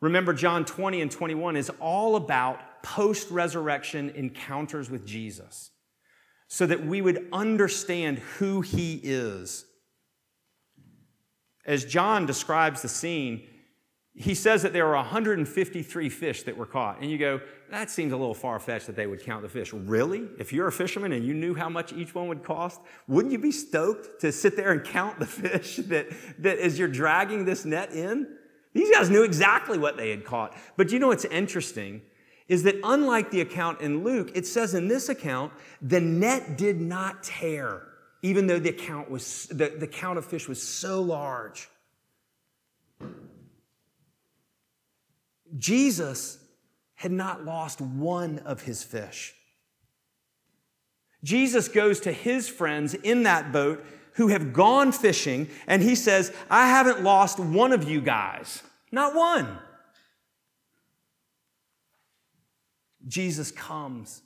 Remember, 0.00 0.32
John 0.32 0.64
20 0.64 1.00
and 1.00 1.10
21 1.12 1.54
is 1.54 1.70
all 1.78 2.16
about 2.16 2.82
post 2.82 3.30
resurrection 3.30 4.10
encounters 4.10 4.90
with 4.90 5.06
Jesus 5.06 5.70
so 6.48 6.66
that 6.66 6.84
we 6.84 7.00
would 7.00 7.28
understand 7.32 8.18
who 8.18 8.62
he 8.62 9.00
is. 9.02 9.64
As 11.64 11.84
John 11.84 12.26
describes 12.26 12.82
the 12.82 12.88
scene, 12.88 13.46
he 14.18 14.34
says 14.34 14.62
that 14.62 14.72
there 14.72 14.86
were 14.86 14.96
153 14.96 16.08
fish 16.08 16.42
that 16.44 16.56
were 16.56 16.66
caught. 16.66 17.00
And 17.02 17.10
you 17.10 17.18
go, 17.18 17.40
that 17.70 17.90
seems 17.90 18.12
a 18.12 18.16
little 18.16 18.34
far 18.34 18.58
fetched 18.58 18.86
that 18.86 18.96
they 18.96 19.06
would 19.06 19.22
count 19.22 19.42
the 19.42 19.48
fish. 19.48 19.74
Really? 19.74 20.26
If 20.38 20.54
you're 20.54 20.68
a 20.68 20.72
fisherman 20.72 21.12
and 21.12 21.24
you 21.24 21.34
knew 21.34 21.54
how 21.54 21.68
much 21.68 21.92
each 21.92 22.14
one 22.14 22.28
would 22.28 22.42
cost, 22.42 22.80
wouldn't 23.06 23.32
you 23.32 23.38
be 23.38 23.52
stoked 23.52 24.22
to 24.22 24.32
sit 24.32 24.56
there 24.56 24.72
and 24.72 24.82
count 24.82 25.18
the 25.18 25.26
fish 25.26 25.76
that, 25.76 26.06
that 26.38 26.58
as 26.58 26.78
you're 26.78 26.88
dragging 26.88 27.44
this 27.44 27.66
net 27.66 27.92
in? 27.92 28.26
These 28.72 28.90
guys 28.90 29.10
knew 29.10 29.22
exactly 29.22 29.76
what 29.76 29.98
they 29.98 30.10
had 30.10 30.24
caught. 30.24 30.56
But 30.76 30.92
you 30.92 30.98
know 30.98 31.08
what's 31.08 31.26
interesting? 31.26 32.00
Is 32.48 32.62
that 32.62 32.76
unlike 32.84 33.30
the 33.30 33.42
account 33.42 33.80
in 33.82 34.02
Luke, 34.02 34.30
it 34.34 34.46
says 34.46 34.72
in 34.74 34.88
this 34.88 35.08
account, 35.10 35.52
the 35.82 36.00
net 36.00 36.56
did 36.56 36.80
not 36.80 37.22
tear 37.22 37.82
even 38.22 38.46
though 38.48 38.58
the 38.58 38.72
count 38.72 39.10
was 39.10 39.46
the, 39.48 39.68
the 39.78 39.86
count 39.86 40.18
of 40.18 40.24
fish 40.24 40.48
was 40.48 40.60
so 40.60 41.00
large. 41.00 41.68
Jesus 45.56 46.38
had 46.94 47.12
not 47.12 47.44
lost 47.44 47.80
one 47.80 48.38
of 48.40 48.62
his 48.62 48.82
fish. 48.82 49.34
Jesus 51.22 51.68
goes 51.68 52.00
to 52.00 52.12
his 52.12 52.48
friends 52.48 52.94
in 52.94 53.24
that 53.24 53.52
boat 53.52 53.84
who 54.14 54.28
have 54.28 54.52
gone 54.52 54.92
fishing, 54.92 55.48
and 55.66 55.82
he 55.82 55.94
says, 55.94 56.32
I 56.48 56.68
haven't 56.68 57.02
lost 57.02 57.38
one 57.38 57.72
of 57.72 57.88
you 57.88 58.00
guys. 58.00 58.62
Not 58.90 59.14
one. 59.14 59.58
Jesus 63.06 63.50
comes 63.50 64.22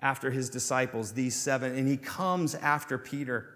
after 0.00 0.30
his 0.30 0.50
disciples, 0.50 1.12
these 1.12 1.34
seven, 1.34 1.74
and 1.74 1.88
he 1.88 1.96
comes 1.96 2.54
after 2.54 2.98
Peter. 2.98 3.48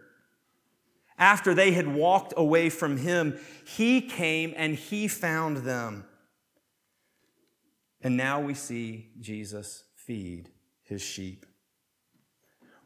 After 1.19 1.55
they 1.55 1.73
had 1.73 1.89
walked 1.89 2.35
away 2.37 2.71
from 2.71 2.99
him, 2.99 3.39
he 3.65 4.01
came 4.01 4.55
and 4.57 4.75
he 4.75 5.09
found 5.09 5.59
them. 5.59 6.05
And 8.03 8.17
now 8.17 8.41
we 8.41 8.55
see 8.55 9.11
Jesus 9.21 9.85
feed 9.95 10.51
his 10.83 11.03
sheep. 11.03 11.47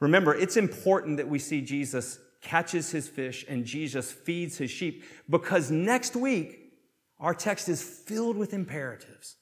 Remember, 0.01 0.35
it's 0.35 0.57
important 0.57 1.18
that 1.18 1.29
we 1.29 1.38
see 1.38 1.61
Jesus 1.61 2.18
catches 2.40 2.90
his 2.90 3.09
fish 3.09 3.44
and 3.48 3.64
Jesus 3.64 4.11
feeds 4.11 4.59
his 4.59 4.70
sheep 4.70 5.05
because 5.31 5.70
next 5.70 6.16
week 6.16 6.72
our 7.20 7.35
text 7.35 7.68
is 7.68 7.83
filled 7.83 8.37
with 8.37 8.53
imperatives, 8.53 9.37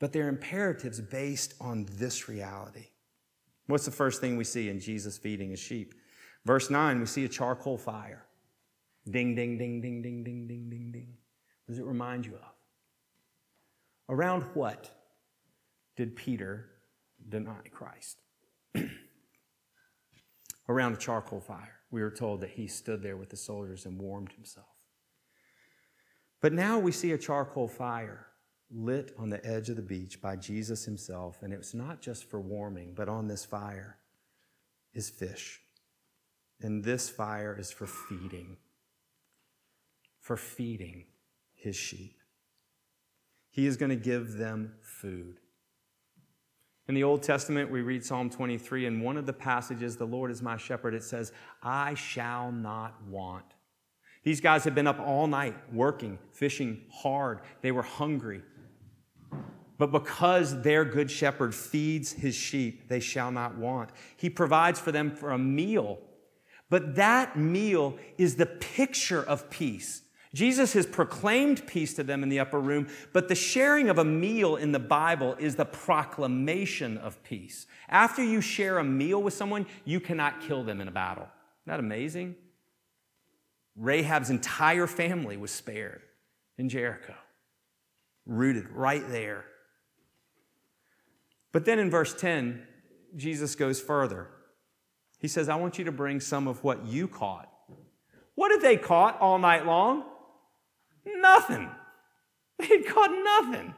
but 0.00 0.12
they're 0.12 0.28
imperatives 0.28 1.00
based 1.00 1.52
on 1.60 1.86
this 1.92 2.28
reality. 2.28 2.86
What's 3.66 3.84
the 3.84 3.90
first 3.90 4.22
thing 4.22 4.36
we 4.36 4.44
see 4.44 4.70
in 4.70 4.80
Jesus 4.80 5.18
feeding 5.18 5.50
his 5.50 5.60
sheep? 5.60 5.94
Verse 6.46 6.70
9, 6.70 7.00
we 7.00 7.06
see 7.06 7.24
a 7.24 7.28
charcoal 7.28 7.76
fire. 7.76 8.24
Ding, 9.10 9.34
ding, 9.34 9.58
ding, 9.58 9.82
ding, 9.82 10.00
ding, 10.00 10.24
ding, 10.24 10.46
ding, 10.46 10.70
ding, 10.70 10.90
ding. 10.92 11.14
What 11.66 11.72
does 11.72 11.78
it 11.78 11.84
remind 11.84 12.24
you 12.24 12.34
of? 12.36 12.53
Around 14.08 14.42
what 14.54 14.90
did 15.96 16.16
Peter 16.16 16.66
deny 17.28 17.62
Christ? 17.72 18.18
Around 20.68 20.94
a 20.94 20.98
charcoal 20.98 21.40
fire. 21.40 21.80
We 21.90 22.02
are 22.02 22.10
told 22.10 22.40
that 22.40 22.50
he 22.50 22.66
stood 22.66 23.02
there 23.02 23.16
with 23.16 23.30
the 23.30 23.36
soldiers 23.36 23.86
and 23.86 23.98
warmed 23.98 24.32
himself. 24.32 24.66
But 26.40 26.52
now 26.52 26.78
we 26.78 26.92
see 26.92 27.12
a 27.12 27.18
charcoal 27.18 27.68
fire 27.68 28.26
lit 28.70 29.14
on 29.18 29.30
the 29.30 29.44
edge 29.46 29.68
of 29.68 29.76
the 29.76 29.82
beach 29.82 30.20
by 30.20 30.36
Jesus 30.36 30.84
himself, 30.84 31.38
and 31.42 31.52
it 31.52 31.58
was 31.58 31.74
not 31.74 32.02
just 32.02 32.28
for 32.28 32.40
warming, 32.40 32.92
but 32.94 33.08
on 33.08 33.28
this 33.28 33.44
fire 33.44 33.98
is 34.92 35.08
fish. 35.08 35.60
And 36.60 36.84
this 36.84 37.08
fire 37.08 37.56
is 37.58 37.70
for 37.70 37.86
feeding, 37.86 38.56
for 40.20 40.36
feeding 40.36 41.04
his 41.54 41.76
sheep. 41.76 42.18
He 43.54 43.66
is 43.68 43.76
going 43.76 43.90
to 43.90 43.96
give 43.96 44.36
them 44.36 44.74
food. 44.80 45.38
In 46.88 46.96
the 46.96 47.04
Old 47.04 47.22
Testament, 47.22 47.70
we 47.70 47.82
read 47.82 48.04
Psalm 48.04 48.28
23, 48.28 48.86
and 48.86 49.00
one 49.00 49.16
of 49.16 49.26
the 49.26 49.32
passages, 49.32 49.96
The 49.96 50.04
Lord 50.04 50.32
is 50.32 50.42
my 50.42 50.56
shepherd, 50.56 50.92
it 50.92 51.04
says, 51.04 51.30
I 51.62 51.94
shall 51.94 52.50
not 52.50 53.00
want. 53.06 53.44
These 54.24 54.40
guys 54.40 54.64
had 54.64 54.74
been 54.74 54.88
up 54.88 54.98
all 54.98 55.28
night 55.28 55.54
working, 55.72 56.18
fishing 56.32 56.82
hard. 56.92 57.42
They 57.62 57.70
were 57.70 57.82
hungry. 57.82 58.42
But 59.78 59.92
because 59.92 60.62
their 60.62 60.84
good 60.84 61.08
shepherd 61.08 61.54
feeds 61.54 62.10
his 62.10 62.34
sheep, 62.34 62.88
they 62.88 62.98
shall 62.98 63.30
not 63.30 63.56
want. 63.56 63.90
He 64.16 64.30
provides 64.30 64.80
for 64.80 64.90
them 64.90 65.12
for 65.12 65.30
a 65.30 65.38
meal. 65.38 66.00
But 66.70 66.96
that 66.96 67.38
meal 67.38 67.98
is 68.18 68.34
the 68.34 68.46
picture 68.46 69.22
of 69.22 69.48
peace. 69.48 70.02
Jesus 70.34 70.72
has 70.72 70.84
proclaimed 70.84 71.64
peace 71.66 71.94
to 71.94 72.02
them 72.02 72.24
in 72.24 72.28
the 72.28 72.40
upper 72.40 72.60
room, 72.60 72.88
but 73.12 73.28
the 73.28 73.36
sharing 73.36 73.88
of 73.88 73.98
a 73.98 74.04
meal 74.04 74.56
in 74.56 74.72
the 74.72 74.80
Bible 74.80 75.36
is 75.38 75.54
the 75.54 75.64
proclamation 75.64 76.98
of 76.98 77.22
peace. 77.22 77.66
After 77.88 78.22
you 78.22 78.40
share 78.40 78.78
a 78.78 78.84
meal 78.84 79.22
with 79.22 79.32
someone, 79.32 79.64
you 79.84 80.00
cannot 80.00 80.40
kill 80.40 80.64
them 80.64 80.80
in 80.80 80.88
a 80.88 80.90
battle. 80.90 81.22
Isn't 81.22 81.66
that 81.66 81.78
amazing? 81.78 82.34
Rahab's 83.76 84.28
entire 84.28 84.88
family 84.88 85.36
was 85.36 85.52
spared 85.52 86.02
in 86.58 86.68
Jericho, 86.68 87.14
rooted 88.26 88.68
right 88.70 89.08
there. 89.08 89.44
But 91.52 91.64
then 91.64 91.78
in 91.78 91.90
verse 91.90 92.12
10, 92.12 92.60
Jesus 93.14 93.54
goes 93.54 93.80
further. 93.80 94.28
He 95.20 95.28
says, 95.28 95.48
I 95.48 95.54
want 95.54 95.78
you 95.78 95.84
to 95.84 95.92
bring 95.92 96.18
some 96.18 96.48
of 96.48 96.64
what 96.64 96.84
you 96.86 97.06
caught. 97.06 97.48
What 98.34 98.50
had 98.50 98.62
they 98.62 98.76
caught 98.76 99.20
all 99.20 99.38
night 99.38 99.64
long? 99.64 100.04
Nothing. 101.06 101.70
They 102.56 102.78
caught 102.82 103.10
nothing. 103.10 103.74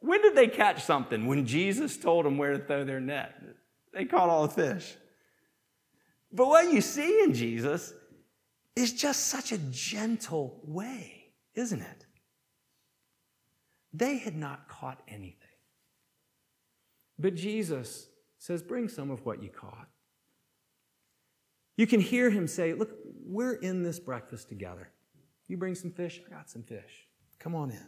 When 0.00 0.20
did 0.20 0.34
they 0.34 0.46
catch 0.46 0.84
something? 0.84 1.26
When 1.26 1.46
Jesus 1.46 1.96
told 1.96 2.26
them 2.26 2.36
where 2.36 2.52
to 2.52 2.58
throw 2.58 2.84
their 2.84 3.00
net. 3.00 3.34
They 3.94 4.04
caught 4.04 4.28
all 4.28 4.46
the 4.46 4.52
fish. 4.52 4.94
But 6.32 6.48
what 6.48 6.70
you 6.70 6.82
see 6.82 7.22
in 7.22 7.32
Jesus 7.32 7.94
is 8.76 8.92
just 8.92 9.28
such 9.28 9.52
a 9.52 9.58
gentle 9.58 10.60
way, 10.64 11.32
isn't 11.54 11.80
it? 11.80 12.06
They 13.92 14.18
had 14.18 14.36
not 14.36 14.68
caught 14.68 15.02
anything. 15.08 15.36
But 17.18 17.34
Jesus 17.34 18.08
says, 18.38 18.62
Bring 18.62 18.88
some 18.88 19.10
of 19.10 19.26
what 19.26 19.42
you 19.42 19.50
caught. 19.50 19.88
You 21.76 21.86
can 21.86 22.00
hear 22.00 22.30
him 22.30 22.46
say, 22.46 22.72
Look, 22.72 22.90
we're 23.24 23.54
in 23.54 23.82
this 23.82 23.98
breakfast 23.98 24.48
together. 24.48 24.90
You 25.50 25.56
bring 25.56 25.74
some 25.74 25.90
fish, 25.90 26.20
I 26.24 26.30
got 26.32 26.48
some 26.48 26.62
fish. 26.62 27.08
Come 27.40 27.56
on 27.56 27.72
in. 27.72 27.86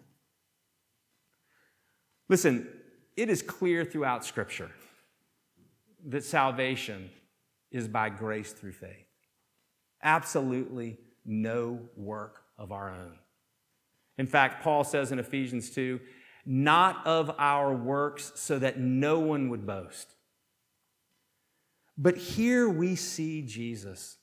Listen, 2.28 2.66
it 3.16 3.30
is 3.30 3.40
clear 3.40 3.84
throughout 3.84 4.24
Scripture 4.24 4.72
that 6.08 6.24
salvation 6.24 7.08
is 7.70 7.86
by 7.86 8.08
grace 8.08 8.50
through 8.50 8.72
faith. 8.72 9.06
Absolutely 10.02 10.98
no 11.24 11.78
work 11.96 12.42
of 12.58 12.72
our 12.72 12.90
own. 12.90 13.16
In 14.18 14.26
fact, 14.26 14.64
Paul 14.64 14.82
says 14.82 15.12
in 15.12 15.20
Ephesians 15.20 15.70
2 15.70 16.00
not 16.44 17.06
of 17.06 17.30
our 17.38 17.72
works, 17.72 18.32
so 18.34 18.58
that 18.58 18.80
no 18.80 19.20
one 19.20 19.50
would 19.50 19.64
boast. 19.64 20.16
But 21.96 22.16
here 22.16 22.68
we 22.68 22.96
see 22.96 23.42
Jesus 23.42 24.16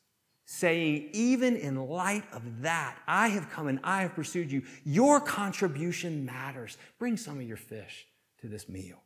saying, 0.52 1.08
even 1.14 1.56
in 1.56 1.76
light 1.76 2.24
of 2.34 2.64
that, 2.64 2.98
I 3.06 3.28
have 3.28 3.52
come 3.52 3.68
and 3.68 3.80
I 3.84 4.02
have 4.02 4.16
pursued 4.16 4.52
you. 4.52 4.64
Your 4.84 5.22
contribution 5.22 6.26
matters. 6.26 6.76
Bring 6.98 7.18
some 7.18 7.38
of 7.38 7.48
your 7.48 7.56
fish 7.56 8.08
to 8.42 8.48
this 8.48 8.68
meal. 8.68 8.98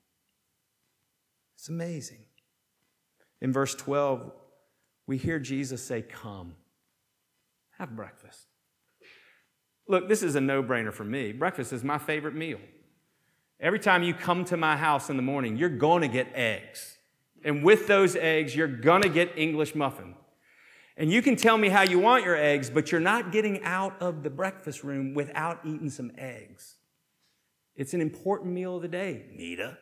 It's 1.57 1.67
amazing. 1.67 2.19
In 3.41 3.51
verse 3.51 3.75
12, 3.75 4.31
we 5.05 5.17
hear 5.17 5.37
Jesus 5.37 5.83
say, 5.83 6.01
Come, 6.01 6.55
have 7.77 7.93
breakfast. 7.93 8.47
Look, 9.85 10.07
this 10.07 10.23
is 10.23 10.35
a 10.35 10.41
no 10.41 10.63
brainer 10.63 10.93
for 10.93 11.03
me. 11.03 11.33
Breakfast 11.33 11.73
is 11.73 11.83
my 11.83 11.97
favorite 11.97 12.35
meal. 12.35 12.61
Every 13.59 13.79
time 13.79 14.01
you 14.01 14.13
come 14.13 14.45
to 14.45 14.55
my 14.55 14.77
house 14.77 15.09
in 15.09 15.17
the 15.17 15.23
morning, 15.23 15.57
you're 15.57 15.67
going 15.67 16.03
to 16.03 16.07
get 16.07 16.27
eggs. 16.33 16.97
And 17.43 17.65
with 17.65 17.87
those 17.87 18.15
eggs, 18.15 18.55
you're 18.55 18.65
going 18.67 19.01
to 19.01 19.09
get 19.09 19.37
English 19.37 19.75
muffin. 19.75 20.15
And 20.95 21.11
you 21.11 21.21
can 21.21 21.35
tell 21.35 21.57
me 21.57 21.69
how 21.69 21.81
you 21.81 21.99
want 21.99 22.23
your 22.23 22.35
eggs, 22.35 22.69
but 22.69 22.91
you're 22.91 23.01
not 23.01 23.31
getting 23.31 23.63
out 23.63 23.99
of 24.01 24.21
the 24.21 24.29
breakfast 24.29 24.83
room 24.83 25.13
without 25.13 25.59
eating 25.65 25.89
some 25.89 26.11
eggs. 26.17 26.75
It's 27.75 27.93
an 27.93 28.01
important 28.01 28.53
meal 28.53 28.75
of 28.75 28.83
the 28.83 28.87
day, 28.87 29.25
Nita. 29.35 29.77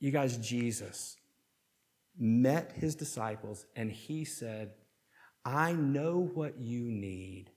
you 0.00 0.10
guys, 0.10 0.38
Jesus 0.38 1.16
met 2.18 2.72
his 2.72 2.94
disciples 2.94 3.66
and 3.76 3.90
he 3.90 4.24
said, 4.24 4.72
I 5.44 5.72
know 5.72 6.30
what 6.34 6.58
you 6.58 6.84
need, 6.84 7.50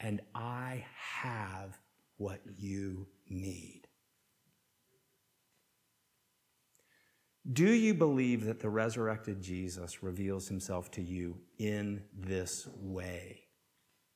and 0.00 0.20
I 0.34 0.86
have 0.96 1.78
what 2.16 2.40
you 2.56 3.06
need. 3.28 3.81
Do 7.50 7.72
you 7.72 7.92
believe 7.92 8.44
that 8.44 8.60
the 8.60 8.68
resurrected 8.68 9.42
Jesus 9.42 10.02
reveals 10.02 10.48
himself 10.48 10.90
to 10.92 11.02
you 11.02 11.38
in 11.58 12.02
this 12.16 12.68
way? 12.76 13.40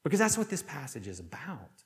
Because 0.04 0.20
that's 0.20 0.38
what 0.38 0.48
this 0.48 0.62
passage 0.62 1.08
is 1.08 1.18
about. 1.18 1.82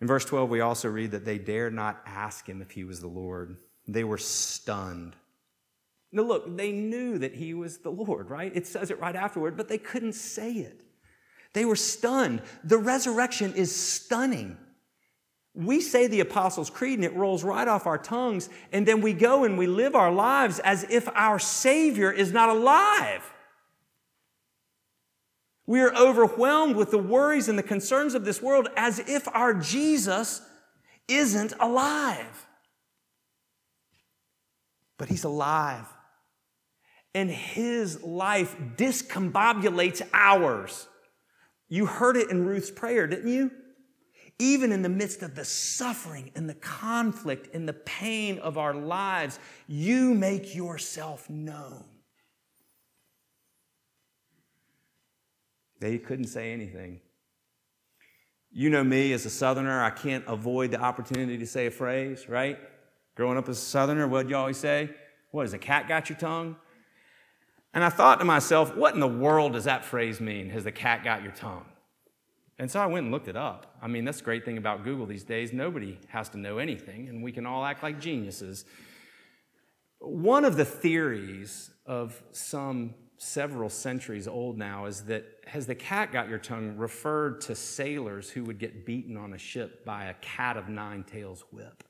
In 0.00 0.06
verse 0.06 0.24
12, 0.24 0.50
we 0.50 0.60
also 0.60 0.88
read 0.88 1.10
that 1.12 1.24
they 1.24 1.38
dared 1.38 1.74
not 1.74 2.02
ask 2.06 2.48
him 2.48 2.62
if 2.62 2.70
he 2.70 2.84
was 2.84 3.00
the 3.00 3.08
Lord. 3.08 3.56
They 3.88 4.04
were 4.04 4.18
stunned. 4.18 5.16
Now, 6.12 6.22
look, 6.22 6.56
they 6.56 6.70
knew 6.70 7.18
that 7.18 7.34
he 7.34 7.54
was 7.54 7.78
the 7.78 7.90
Lord, 7.90 8.30
right? 8.30 8.52
It 8.54 8.66
says 8.66 8.90
it 8.90 9.00
right 9.00 9.16
afterward, 9.16 9.56
but 9.56 9.68
they 9.68 9.78
couldn't 9.78 10.12
say 10.12 10.52
it. 10.52 10.82
They 11.52 11.64
were 11.64 11.76
stunned. 11.76 12.42
The 12.62 12.78
resurrection 12.78 13.54
is 13.54 13.74
stunning. 13.74 14.58
We 15.56 15.80
say 15.80 16.06
the 16.06 16.20
Apostles' 16.20 16.68
Creed 16.68 16.98
and 16.98 17.04
it 17.04 17.14
rolls 17.14 17.42
right 17.42 17.66
off 17.66 17.86
our 17.86 17.96
tongues, 17.96 18.50
and 18.72 18.86
then 18.86 19.00
we 19.00 19.14
go 19.14 19.44
and 19.44 19.56
we 19.56 19.66
live 19.66 19.94
our 19.94 20.12
lives 20.12 20.58
as 20.58 20.84
if 20.90 21.08
our 21.14 21.38
Savior 21.38 22.12
is 22.12 22.30
not 22.30 22.50
alive. 22.50 23.32
We 25.66 25.80
are 25.80 25.94
overwhelmed 25.96 26.76
with 26.76 26.90
the 26.90 26.98
worries 26.98 27.48
and 27.48 27.58
the 27.58 27.62
concerns 27.62 28.14
of 28.14 28.24
this 28.24 28.42
world 28.42 28.68
as 28.76 28.98
if 28.98 29.26
our 29.28 29.54
Jesus 29.54 30.42
isn't 31.08 31.54
alive. 31.58 32.46
But 34.98 35.08
He's 35.08 35.24
alive. 35.24 35.86
And 37.14 37.30
His 37.30 38.02
life 38.02 38.54
discombobulates 38.76 40.06
ours. 40.12 40.86
You 41.68 41.86
heard 41.86 42.18
it 42.18 42.30
in 42.30 42.44
Ruth's 42.44 42.70
prayer, 42.70 43.06
didn't 43.06 43.32
you? 43.32 43.50
Even 44.38 44.70
in 44.70 44.82
the 44.82 44.88
midst 44.88 45.22
of 45.22 45.34
the 45.34 45.44
suffering 45.44 46.30
and 46.34 46.48
the 46.48 46.54
conflict 46.54 47.54
and 47.54 47.68
the 47.68 47.72
pain 47.72 48.38
of 48.40 48.58
our 48.58 48.74
lives, 48.74 49.38
you 49.66 50.14
make 50.14 50.54
yourself 50.54 51.28
known. 51.30 51.84
They 55.80 55.98
couldn't 55.98 56.26
say 56.26 56.52
anything. 56.52 57.00
You 58.50 58.70
know 58.70 58.84
me 58.84 59.12
as 59.12 59.26
a 59.26 59.30
Southerner, 59.30 59.82
I 59.82 59.90
can't 59.90 60.24
avoid 60.26 60.70
the 60.70 60.80
opportunity 60.80 61.36
to 61.38 61.46
say 61.46 61.66
a 61.66 61.70
phrase, 61.70 62.28
right? 62.28 62.58
Growing 63.14 63.36
up 63.36 63.48
as 63.48 63.58
a 63.58 63.60
Southerner, 63.60 64.08
what'd 64.08 64.30
you 64.30 64.36
always 64.36 64.56
say? 64.56 64.90
What, 65.30 65.42
has 65.42 65.52
a 65.52 65.58
cat 65.58 65.88
got 65.88 66.08
your 66.08 66.18
tongue? 66.18 66.56
And 67.74 67.84
I 67.84 67.90
thought 67.90 68.18
to 68.20 68.24
myself, 68.24 68.74
what 68.74 68.94
in 68.94 69.00
the 69.00 69.06
world 69.06 69.52
does 69.52 69.64
that 69.64 69.84
phrase 69.84 70.20
mean? 70.20 70.48
Has 70.50 70.64
the 70.64 70.72
cat 70.72 71.04
got 71.04 71.22
your 71.22 71.32
tongue? 71.32 71.66
And 72.58 72.70
so 72.70 72.80
I 72.80 72.86
went 72.86 73.04
and 73.04 73.12
looked 73.12 73.28
it 73.28 73.36
up. 73.36 73.76
I 73.82 73.86
mean, 73.86 74.04
that's 74.04 74.18
the 74.18 74.24
great 74.24 74.44
thing 74.44 74.56
about 74.56 74.82
Google 74.82 75.04
these 75.06 75.24
days. 75.24 75.52
Nobody 75.52 75.98
has 76.08 76.28
to 76.30 76.38
know 76.38 76.58
anything, 76.58 77.08
and 77.08 77.22
we 77.22 77.32
can 77.32 77.44
all 77.44 77.64
act 77.64 77.82
like 77.82 78.00
geniuses. 78.00 78.64
One 79.98 80.44
of 80.44 80.56
the 80.56 80.64
theories 80.64 81.70
of 81.84 82.22
some 82.32 82.94
several 83.18 83.68
centuries 83.68 84.28
old 84.28 84.58
now 84.58 84.86
is 84.86 85.02
that 85.02 85.24
has 85.46 85.66
the 85.66 85.74
cat 85.74 86.12
got 86.12 86.28
your 86.28 86.38
tongue 86.38 86.76
referred 86.76 87.40
to 87.40 87.54
sailors 87.54 88.30
who 88.30 88.44
would 88.44 88.58
get 88.58 88.84
beaten 88.84 89.16
on 89.16 89.32
a 89.32 89.38
ship 89.38 89.84
by 89.84 90.06
a 90.06 90.14
cat 90.14 90.56
of 90.56 90.68
nine 90.68 91.02
tails 91.04 91.44
whip. 91.50 91.84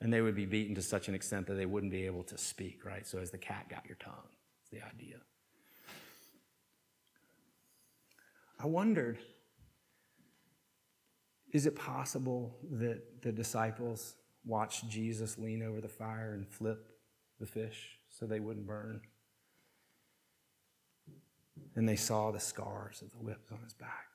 And 0.00 0.12
they 0.12 0.20
would 0.20 0.36
be 0.36 0.46
beaten 0.46 0.74
to 0.76 0.82
such 0.82 1.08
an 1.08 1.14
extent 1.14 1.46
that 1.48 1.54
they 1.54 1.66
wouldn't 1.66 1.92
be 1.92 2.06
able 2.06 2.22
to 2.24 2.38
speak, 2.38 2.84
right? 2.84 3.06
So, 3.06 3.18
has 3.18 3.30
the 3.30 3.38
cat 3.38 3.68
got 3.68 3.84
your 3.86 3.96
tongue? 3.96 4.28
Is 4.62 4.70
the 4.70 4.86
idea. 4.86 5.16
I 8.60 8.66
wondered 8.66 9.18
is 11.52 11.66
it 11.66 11.74
possible 11.74 12.56
that 12.72 13.22
the 13.22 13.32
disciples 13.32 14.14
watched 14.44 14.88
Jesus 14.88 15.38
lean 15.38 15.62
over 15.62 15.80
the 15.80 15.88
fire 15.88 16.34
and 16.34 16.46
flip 16.48 16.86
the 17.40 17.46
fish 17.46 17.98
so 18.08 18.26
they 18.26 18.40
wouldn't 18.40 18.66
burn? 18.66 19.00
And 21.74 21.88
they 21.88 21.96
saw 21.96 22.30
the 22.30 22.40
scars 22.40 23.02
of 23.02 23.10
the 23.12 23.18
whips 23.18 23.50
on 23.50 23.58
his 23.64 23.74
back. 23.74 24.06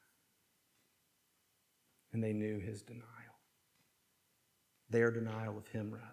And 2.12 2.24
they 2.24 2.34
knew 2.34 2.60
his 2.60 2.84
denial, 2.84 3.04
their 4.90 5.10
denial 5.10 5.58
of 5.58 5.68
him, 5.68 5.92
rather. 5.92 6.06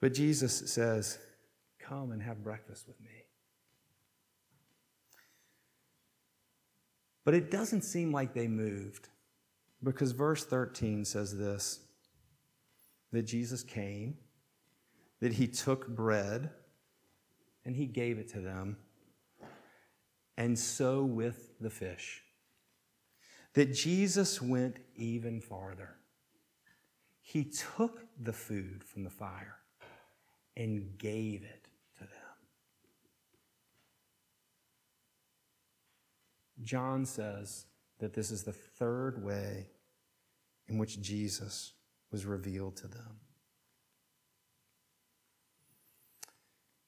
But 0.00 0.12
Jesus 0.12 0.72
says, 0.72 1.18
Come 1.78 2.10
and 2.10 2.20
have 2.20 2.42
breakfast 2.42 2.88
with 2.88 3.00
me. 3.00 3.25
But 7.26 7.34
it 7.34 7.50
doesn't 7.50 7.82
seem 7.82 8.12
like 8.12 8.34
they 8.34 8.46
moved 8.46 9.08
because 9.82 10.12
verse 10.12 10.44
13 10.44 11.04
says 11.04 11.36
this 11.36 11.80
that 13.10 13.24
Jesus 13.24 13.64
came, 13.64 14.16
that 15.20 15.32
he 15.32 15.48
took 15.48 15.88
bread, 15.88 16.50
and 17.64 17.74
he 17.74 17.86
gave 17.86 18.18
it 18.18 18.28
to 18.28 18.40
them, 18.40 18.76
and 20.36 20.56
so 20.56 21.02
with 21.02 21.58
the 21.60 21.70
fish. 21.70 22.22
That 23.54 23.74
Jesus 23.74 24.40
went 24.40 24.76
even 24.94 25.40
farther. 25.40 25.96
He 27.22 27.44
took 27.44 28.02
the 28.22 28.32
food 28.32 28.84
from 28.84 29.02
the 29.02 29.10
fire 29.10 29.56
and 30.56 30.96
gave 30.96 31.42
it 31.42 31.65
John 36.62 37.04
says 37.04 37.66
that 37.98 38.14
this 38.14 38.30
is 38.30 38.42
the 38.42 38.52
third 38.52 39.22
way 39.24 39.68
in 40.68 40.78
which 40.78 41.00
Jesus 41.00 41.72
was 42.10 42.24
revealed 42.24 42.76
to 42.76 42.88
them. 42.88 43.20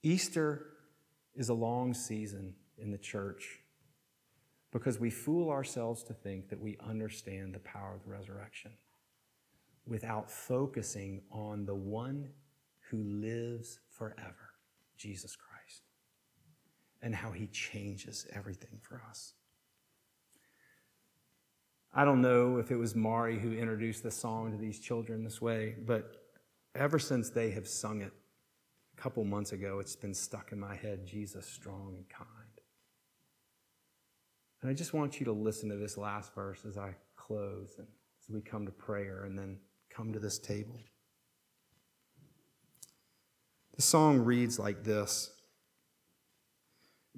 Easter 0.02 0.66
is 1.34 1.48
a 1.48 1.54
long 1.54 1.92
season 1.92 2.54
in 2.78 2.90
the 2.90 2.98
church 2.98 3.60
because 4.70 4.98
we 4.98 5.10
fool 5.10 5.50
ourselves 5.50 6.02
to 6.04 6.12
think 6.12 6.48
that 6.48 6.60
we 6.60 6.76
understand 6.86 7.54
the 7.54 7.60
power 7.60 7.94
of 7.94 8.04
the 8.04 8.10
resurrection 8.10 8.72
without 9.86 10.30
focusing 10.30 11.22
on 11.30 11.64
the 11.64 11.74
one 11.74 12.28
who 12.90 13.02
lives 13.02 13.80
forever, 13.90 14.52
Jesus 14.96 15.36
Christ, 15.36 15.82
and 17.02 17.14
how 17.14 17.30
he 17.30 17.46
changes 17.48 18.26
everything 18.32 18.78
for 18.80 19.02
us. 19.08 19.34
I 21.94 22.04
don't 22.04 22.20
know 22.20 22.58
if 22.58 22.70
it 22.70 22.76
was 22.76 22.94
Mari 22.94 23.38
who 23.38 23.52
introduced 23.52 24.02
the 24.02 24.10
song 24.10 24.52
to 24.52 24.58
these 24.58 24.78
children 24.78 25.24
this 25.24 25.40
way, 25.40 25.76
but 25.86 26.16
ever 26.74 26.98
since 26.98 27.30
they 27.30 27.50
have 27.50 27.66
sung 27.66 28.02
it 28.02 28.12
a 28.96 29.00
couple 29.00 29.24
months 29.24 29.52
ago, 29.52 29.78
it's 29.80 29.96
been 29.96 30.14
stuck 30.14 30.52
in 30.52 30.60
my 30.60 30.74
head 30.74 31.06
Jesus, 31.06 31.46
strong 31.46 31.94
and 31.96 32.08
kind. 32.08 32.28
And 34.60 34.70
I 34.70 34.74
just 34.74 34.92
want 34.92 35.20
you 35.20 35.26
to 35.26 35.32
listen 35.32 35.68
to 35.70 35.76
this 35.76 35.96
last 35.96 36.34
verse 36.34 36.64
as 36.68 36.76
I 36.76 36.94
close 37.16 37.76
and 37.78 37.86
as 38.22 38.34
we 38.34 38.40
come 38.40 38.66
to 38.66 38.72
prayer 38.72 39.24
and 39.24 39.38
then 39.38 39.58
come 39.88 40.12
to 40.12 40.18
this 40.18 40.38
table. 40.38 40.80
The 43.76 43.82
song 43.82 44.18
reads 44.18 44.58
like 44.58 44.82
this 44.82 45.30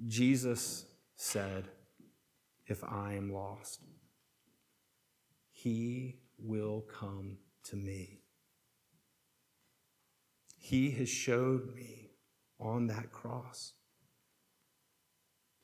Jesus 0.07 0.85
said, 1.15 1.65
If 2.67 2.83
I 2.83 3.13
am 3.13 3.33
lost, 3.33 3.81
he 5.63 6.15
will 6.39 6.81
come 6.81 7.37
to 7.65 7.75
me. 7.75 8.21
He 10.57 10.91
has 10.91 11.09
showed 11.09 11.75
me 11.75 12.11
on 12.59 12.87
that 12.87 13.11
cross 13.11 13.73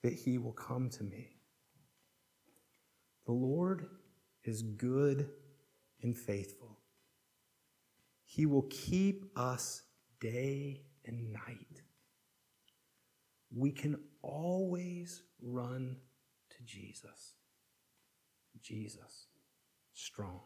that 0.03 0.13
He 0.13 0.37
will 0.37 0.53
come 0.53 0.89
to 0.89 1.03
me. 1.03 1.37
The 3.25 3.31
Lord 3.31 3.87
is 4.43 4.61
good 4.61 5.29
and 6.01 6.17
faithful. 6.17 6.77
He 8.25 8.45
will 8.45 8.67
keep 8.69 9.25
us 9.35 9.83
day 10.19 10.81
and 11.05 11.31
night. 11.31 11.81
We 13.55 13.71
can 13.71 13.97
always 14.21 15.23
run 15.41 15.97
to 16.49 16.57
Jesus. 16.65 17.33
Jesus, 18.61 19.26
strong 19.97 20.41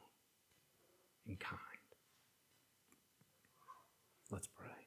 and 1.28 1.40
kind. 1.40 1.60
Let's 4.32 4.48
pray. 4.48 4.81